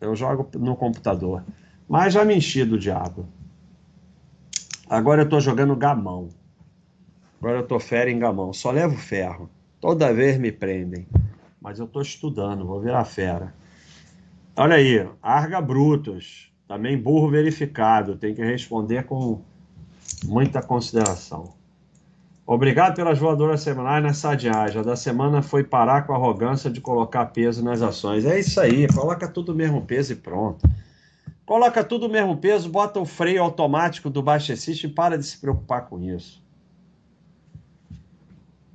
[0.00, 1.44] Eu jogo no computador.
[1.88, 3.28] Mas já me enchi do diabo.
[4.88, 6.28] Agora eu tô jogando gamão.
[7.40, 8.52] Agora eu tô fera em gamão.
[8.52, 9.48] Só levo ferro.
[9.80, 11.06] Toda vez me prendem
[11.60, 13.52] mas eu estou estudando, vou virar fera.
[14.56, 19.40] Olha aí, Arga Brutos, também burro verificado, tem que responder com
[20.24, 21.54] muita consideração.
[22.46, 24.80] Obrigado pelas voadoras semanais nessa diagem.
[24.80, 28.24] A da semana foi parar com a arrogância de colocar peso nas ações.
[28.24, 30.66] É isso aí, coloca tudo mesmo peso e pronto.
[31.48, 35.38] Coloca tudo o mesmo peso, bota o freio automático do baixecista e para de se
[35.38, 36.44] preocupar com isso.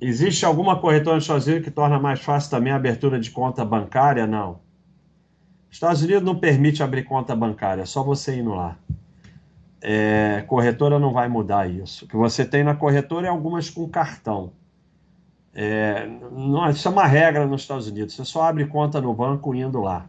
[0.00, 3.64] Existe alguma corretora nos Estados Unidos que torna mais fácil também a abertura de conta
[3.64, 4.26] bancária?
[4.26, 4.58] Não.
[5.70, 8.76] Estados Unidos não permite abrir conta bancária, é só você indo lá.
[9.80, 12.06] É, corretora não vai mudar isso.
[12.06, 14.50] O que você tem na corretora é algumas com cartão.
[15.54, 18.16] É, não, isso é uma regra nos Estados Unidos.
[18.16, 20.08] Você só abre conta no banco indo lá.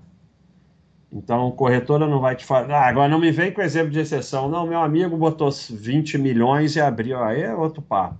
[1.15, 2.69] Então, corretora não vai te falar.
[2.69, 4.49] Ah, agora não me vem com exemplo de exceção.
[4.49, 7.23] Não, meu amigo botou 20 milhões e abriu.
[7.23, 8.17] Aí é outro papo.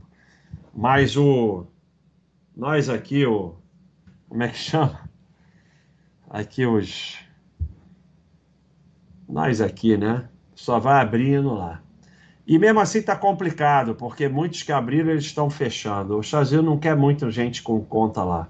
[0.74, 1.68] Mas o.
[2.56, 3.56] Nós aqui, o.
[4.30, 5.10] Como é que chama?
[6.30, 7.20] Aqui os.
[9.28, 10.30] Nós aqui, né?
[10.56, 11.82] Só vai abrindo lá.
[12.48, 16.18] E mesmo assim está complicado, porque muitos que abriram eles estão fechando.
[16.18, 18.48] O Brasil não quer muita gente com conta lá.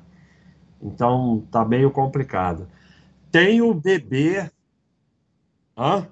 [0.80, 2.68] Então tá meio complicado.
[3.36, 4.50] Tem o bebê.
[5.78, 6.08] Hã?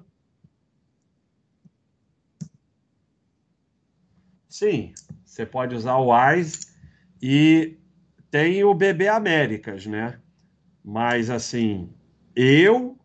[4.46, 4.92] Sim,
[5.24, 6.66] você pode usar o Wise
[7.22, 7.78] e
[8.30, 10.20] tem o BB Américas, né?
[10.84, 11.90] Mas assim,
[12.36, 12.98] eu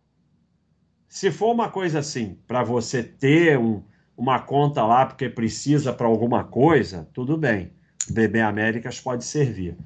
[1.07, 3.81] se for uma coisa assim, para você ter um,
[4.17, 7.71] uma conta lá porque precisa para alguma coisa, tudo bem.
[8.09, 9.77] O BB Américas pode servir.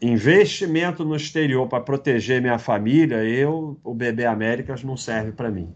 [0.00, 5.74] Investimento no exterior para proteger minha família, eu o BB Américas não serve para mim.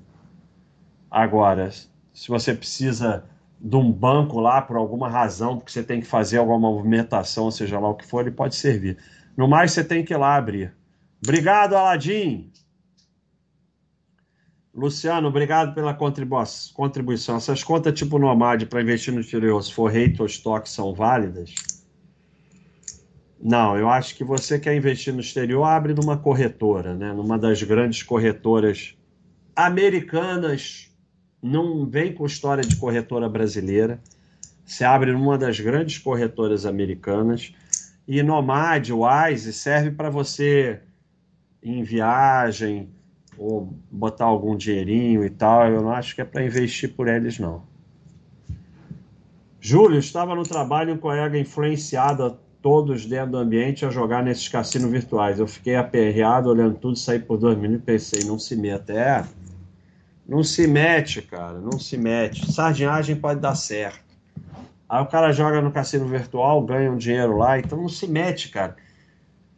[1.10, 3.24] Agora, se você precisa
[3.60, 7.78] de um banco lá por alguma razão, porque você tem que fazer alguma movimentação, seja
[7.78, 8.96] lá o que for, ele pode servir.
[9.36, 10.72] No mais, você tem que ir lá abrir.
[11.22, 12.52] Obrigado, Aladim.
[14.74, 17.36] Luciano, obrigado pela contribuição.
[17.36, 21.54] Essas contas tipo Nomad para investir no exterior, se for rate ou estoque, são válidas?
[23.42, 27.12] Não, eu acho que você quer investir no exterior, abre numa corretora, né?
[27.12, 28.94] numa das grandes corretoras
[29.56, 30.92] americanas
[31.42, 34.00] não vem com história de corretora brasileira.
[34.64, 37.52] Se abre numa das grandes corretoras americanas.
[38.06, 40.80] E Nomad, Wise, serve para você
[41.60, 42.90] em viagem
[43.36, 45.66] ou botar algum dinheirinho e tal.
[45.66, 47.64] Eu não acho que é para investir por eles, não.
[49.60, 54.90] Júlio, estava no trabalho um colega influenciado todos dentro do ambiente a jogar nesses cassinos
[54.90, 55.38] virtuais.
[55.38, 58.92] Eu fiquei aperreado olhando tudo, saí por dois minutos e pensei, não se meta.
[58.92, 59.26] É,
[60.26, 62.50] não se mete, cara, não se mete.
[62.50, 64.00] Sardinhagem pode dar certo.
[64.88, 68.48] Aí o cara joga no cassino virtual, ganha um dinheiro lá, então não se mete,
[68.50, 68.76] cara.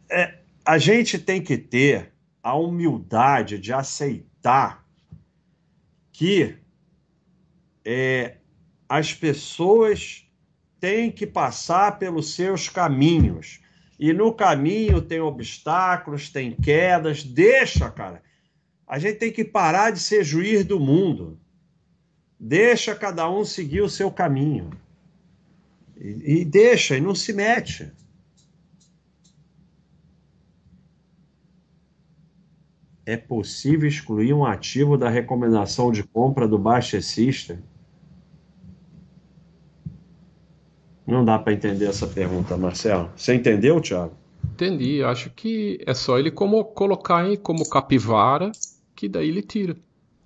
[0.09, 2.11] É, a gente tem que ter
[2.41, 4.83] a humildade de aceitar
[6.11, 6.55] que
[7.83, 8.37] é,
[8.87, 10.24] as pessoas
[10.79, 13.61] tem que passar pelos seus caminhos.
[13.99, 17.23] E no caminho tem obstáculos, tem quedas.
[17.23, 18.21] Deixa, cara.
[18.87, 21.39] A gente tem que parar de ser juiz do mundo.
[22.39, 24.69] Deixa cada um seguir o seu caminho.
[25.97, 27.91] E, e deixa, e não se mete.
[33.05, 37.61] É possível excluir um ativo da recomendação de compra do baixecista?
[41.07, 43.09] Não dá para entender essa pergunta, Marcelo.
[43.15, 44.13] Você entendeu, Thiago?
[44.53, 45.03] Entendi.
[45.03, 48.51] Acho que é só ele como colocar em como capivara,
[48.95, 49.75] que daí ele tira.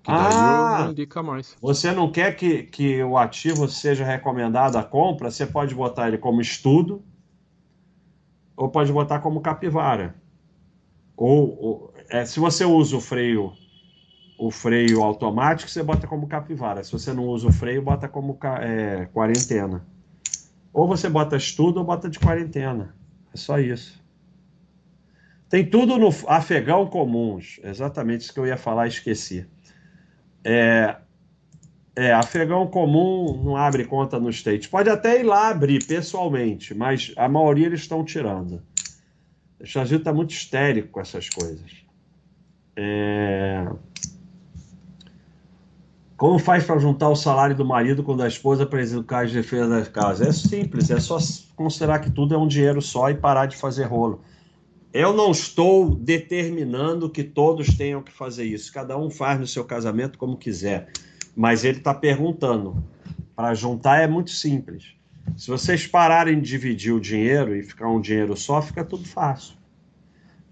[0.03, 0.83] Que daí Ah!
[0.85, 1.57] não indica mais.
[1.61, 5.29] Você não quer que, que o ativo seja recomendado à compra?
[5.29, 7.01] Você pode botar ele como estudo
[8.55, 10.15] ou pode botar como capivara.
[11.17, 13.53] Ou, ou- é, se você usa o freio
[14.37, 16.81] o freio automático, você bota como capivara.
[16.81, 19.85] Se você não usa o freio, bota como é, quarentena.
[20.73, 22.95] Ou você bota estudo ou bota de quarentena.
[23.33, 23.99] É só isso.
[25.49, 27.59] Tem tudo no afegão comuns.
[27.63, 29.47] Exatamente isso que eu ia falar, esqueci.
[30.43, 30.95] É,
[31.95, 34.69] é, afegão comum não abre conta no State.
[34.69, 38.61] Pode até ir lá abrir pessoalmente, mas a maioria eles estão tirando.
[39.59, 41.83] O Brasil está muito histérico com essas coisas.
[42.75, 43.67] É,
[46.19, 49.31] Como faz para juntar o salário do marido com o da esposa para educar as
[49.31, 50.27] defesas da casa?
[50.27, 51.17] É simples, é só
[51.55, 54.21] considerar que tudo é um dinheiro só e parar de fazer rolo.
[54.91, 58.73] Eu não estou determinando que todos tenham que fazer isso.
[58.73, 60.91] Cada um faz no seu casamento como quiser.
[61.33, 62.83] Mas ele está perguntando.
[63.33, 64.93] Para juntar é muito simples.
[65.37, 69.58] Se vocês pararem de dividir o dinheiro e ficar um dinheiro só, fica tudo fácil.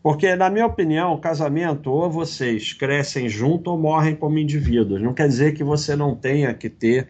[0.08, 5.02] Porque, na minha opinião, casamento, ou vocês crescem junto ou morrem como indivíduos.
[5.02, 7.10] Não quer dizer que você não tenha que ter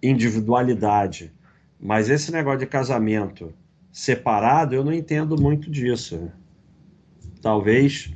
[0.00, 1.32] individualidade.
[1.80, 3.52] Mas esse negócio de casamento
[3.90, 6.30] separado, eu não entendo muito disso.
[7.42, 8.14] Talvez,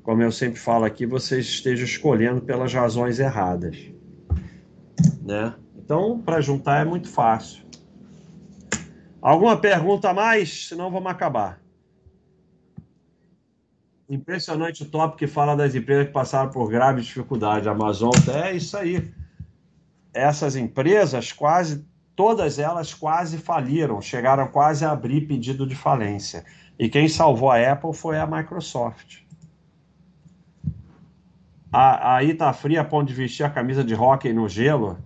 [0.00, 3.76] como eu sempre falo aqui, vocês estejam escolhendo pelas razões erradas.
[5.20, 5.52] Né?
[5.76, 7.64] Então, para juntar é muito fácil.
[9.20, 10.68] Alguma pergunta a mais?
[10.68, 11.65] Senão vamos acabar.
[14.08, 17.66] Impressionante o tópico que fala das empresas que passaram por graves dificuldades.
[17.66, 19.12] A Amazon, é isso aí.
[20.14, 21.84] Essas empresas, quase
[22.14, 26.44] todas elas quase faliram, chegaram quase a abrir pedido de falência.
[26.78, 29.18] E quem salvou a Apple foi a Microsoft.
[31.72, 34.98] A- Aí tá fria a ponto de vestir a camisa de hóquei no gelo?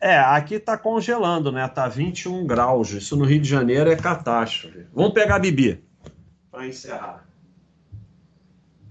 [0.00, 1.66] É, aqui tá congelando, né?
[1.68, 2.90] Tá 21 graus.
[2.92, 4.86] Isso no Rio de Janeiro é catástrofe.
[4.92, 5.84] Vamos pegar a Bibi
[6.50, 7.24] para encerrar.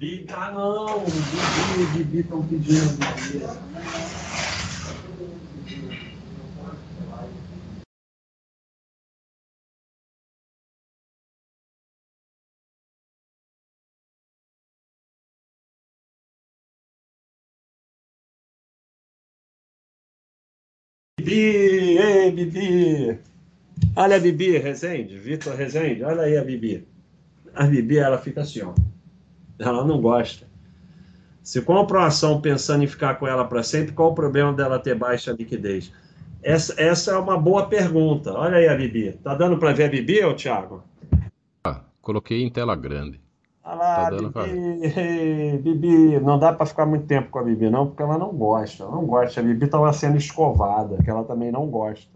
[0.01, 3.45] Bibi, ah não, Bibi, Bibi estão pedindo Bibi.
[21.19, 23.19] Bibi, ei, Bibi.
[23.95, 26.87] Olha a Bibi, Rezende, Vitor Rezende, olha aí a Bibi.
[27.53, 28.73] A Bibi, ela fica assim, ó.
[29.59, 30.47] Ela não gosta.
[31.43, 34.79] Se compra uma ação pensando em ficar com ela para sempre, qual o problema dela
[34.79, 35.91] ter baixa liquidez?
[36.43, 38.33] Essa, essa é uma boa pergunta.
[38.33, 39.13] Olha aí a Bibi.
[39.23, 40.83] Tá dando para ver a Bibi, ô Thiago?
[41.63, 43.19] Ah, coloquei em tela grande.
[43.63, 47.87] Olha lá, Tá Bibi, Bibi, não dá para ficar muito tempo com a Bibi, não,
[47.87, 48.83] porque ela não gosta.
[48.83, 49.39] Ela não gosta.
[49.39, 52.09] A Bibi estava sendo escovada, que ela também não gosta.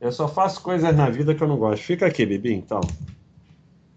[0.00, 1.82] Eu só faço coisas na vida que eu não gosto.
[1.82, 2.80] Fica aqui, Bibi, então.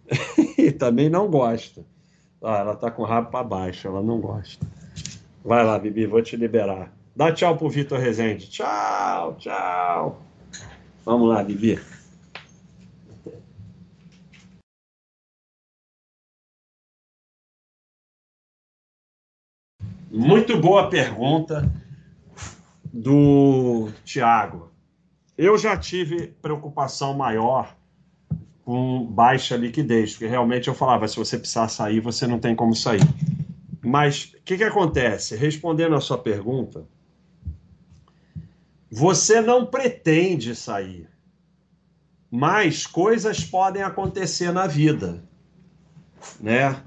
[0.58, 1.86] e também não gosta.
[2.44, 4.68] Ah, ela tá com o rabo para baixo, ela não gosta.
[5.46, 6.92] Vai lá, Bibi, vou te liberar.
[7.16, 8.50] Dá tchau pro Vitor Rezende.
[8.50, 10.22] Tchau, tchau.
[11.06, 11.80] Vamos lá, Bibi.
[20.12, 21.72] Muito boa pergunta
[22.92, 24.70] do Tiago.
[25.38, 27.74] Eu já tive preocupação maior
[28.66, 32.76] com baixa liquidez, porque realmente eu falava, se você precisar sair, você não tem como
[32.76, 33.02] sair.
[33.82, 35.36] Mas o que, que acontece?
[35.36, 36.86] Respondendo a sua pergunta,
[38.90, 41.10] você não pretende sair,
[42.32, 45.24] mas coisas podem acontecer na vida,
[46.40, 46.82] né?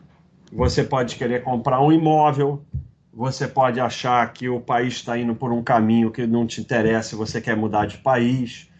[0.53, 2.65] Você pode querer comprar um imóvel,
[3.13, 7.15] você pode achar que o país está indo por um caminho que não te interessa
[7.15, 8.71] e você quer mudar de país.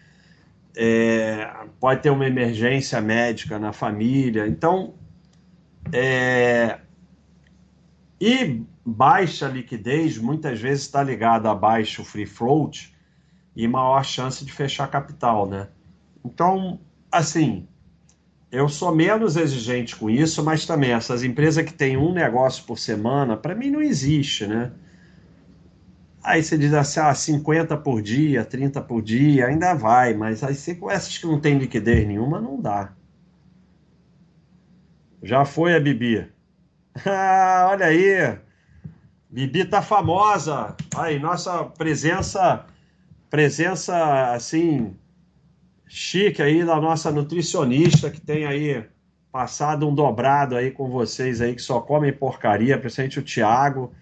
[0.79, 1.49] É,
[1.79, 4.47] pode ter uma emergência médica na família.
[4.47, 4.93] Então,
[5.91, 6.79] é,
[8.21, 12.95] e baixa liquidez muitas vezes está ligada a baixo free float
[13.55, 15.67] e maior chance de fechar capital, né?
[16.23, 16.79] Então,
[17.11, 17.67] assim,
[18.51, 22.77] eu sou menos exigente com isso, mas também essas empresas que têm um negócio por
[22.77, 24.71] semana, para mim não existe, né?
[26.27, 30.53] Aí você diz assim, ah, 50 por dia, 30 por dia, ainda vai, mas aí
[30.53, 32.91] você com essas que não tem liquidez nenhuma, não dá.
[35.23, 36.27] Já foi a Bibi.
[37.05, 38.37] Ah, olha aí.
[39.29, 40.75] Bibi tá famosa.
[40.97, 42.65] Aí, nossa presença,
[43.29, 44.97] presença assim,
[45.87, 48.83] chique aí da nossa nutricionista que tem aí
[49.31, 53.93] passado um dobrado aí com vocês aí que só comem porcaria, principalmente o Tiago,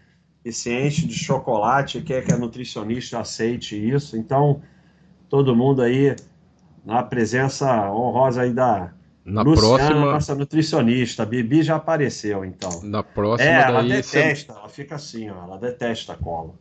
[0.45, 4.15] que se enche de chocolate e quer que a nutricionista aceite isso.
[4.15, 4.61] Então,
[5.27, 6.15] todo mundo aí
[6.85, 8.93] na presença honrosa aí da
[9.25, 10.11] na Luciana, próxima...
[10.11, 11.23] nossa nutricionista.
[11.23, 12.69] A Bibi já apareceu, então.
[12.83, 13.49] Na próxima.
[13.49, 14.59] É, ela detesta, você...
[14.59, 16.53] ela fica assim, ó, ela detesta a cola.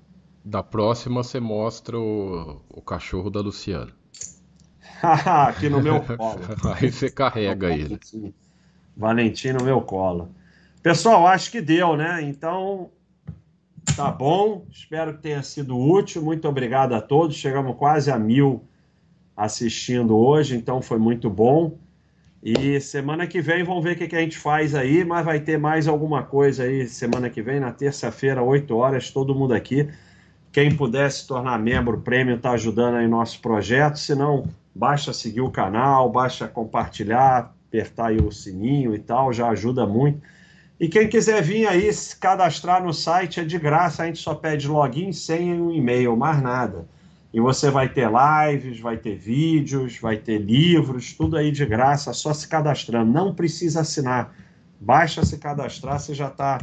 [0.43, 3.93] Da próxima você mostra o, o cachorro da Luciana.
[5.05, 6.41] Aqui no meu colo.
[6.81, 8.01] Aí você carrega ele.
[8.97, 10.31] Valentim no meu colo.
[10.83, 12.23] Pessoal, acho que deu, né?
[12.23, 12.91] Então,
[13.97, 14.67] tá bom.
[14.71, 16.23] Espero que tenha sido útil.
[16.23, 17.37] Muito obrigado a todos.
[17.37, 18.65] Chegamos quase a mil
[19.37, 21.79] assistindo hoje, então foi muito bom.
[22.43, 25.59] E semana que vem vamos ver o que, a gente faz aí, mas vai ter
[25.59, 29.89] mais alguma coisa aí semana que vem, na terça-feira, 8 horas, todo mundo aqui.
[30.53, 33.99] Quem puder se tornar membro prêmio está ajudando aí nosso projeto.
[33.99, 39.49] Se não, basta seguir o canal, basta compartilhar, apertar aí o sininho e tal, já
[39.49, 40.21] ajuda muito.
[40.85, 44.35] E quem quiser vir aí se cadastrar no site é de graça, a gente só
[44.35, 46.87] pede login, senha um e-mail, mais nada.
[47.33, 52.13] E você vai ter lives, vai ter vídeos, vai ter livros, tudo aí de graça,
[52.13, 53.11] só se cadastrando.
[53.11, 54.37] Não precisa assinar.
[54.79, 56.59] Basta se cadastrar, você já está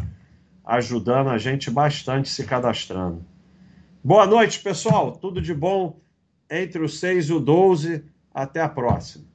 [0.64, 3.26] ajudando a gente bastante se cadastrando.
[4.04, 5.14] Boa noite, pessoal.
[5.14, 6.00] Tudo de bom
[6.48, 8.06] entre o 6 e o 12.
[8.32, 9.31] Até a próxima.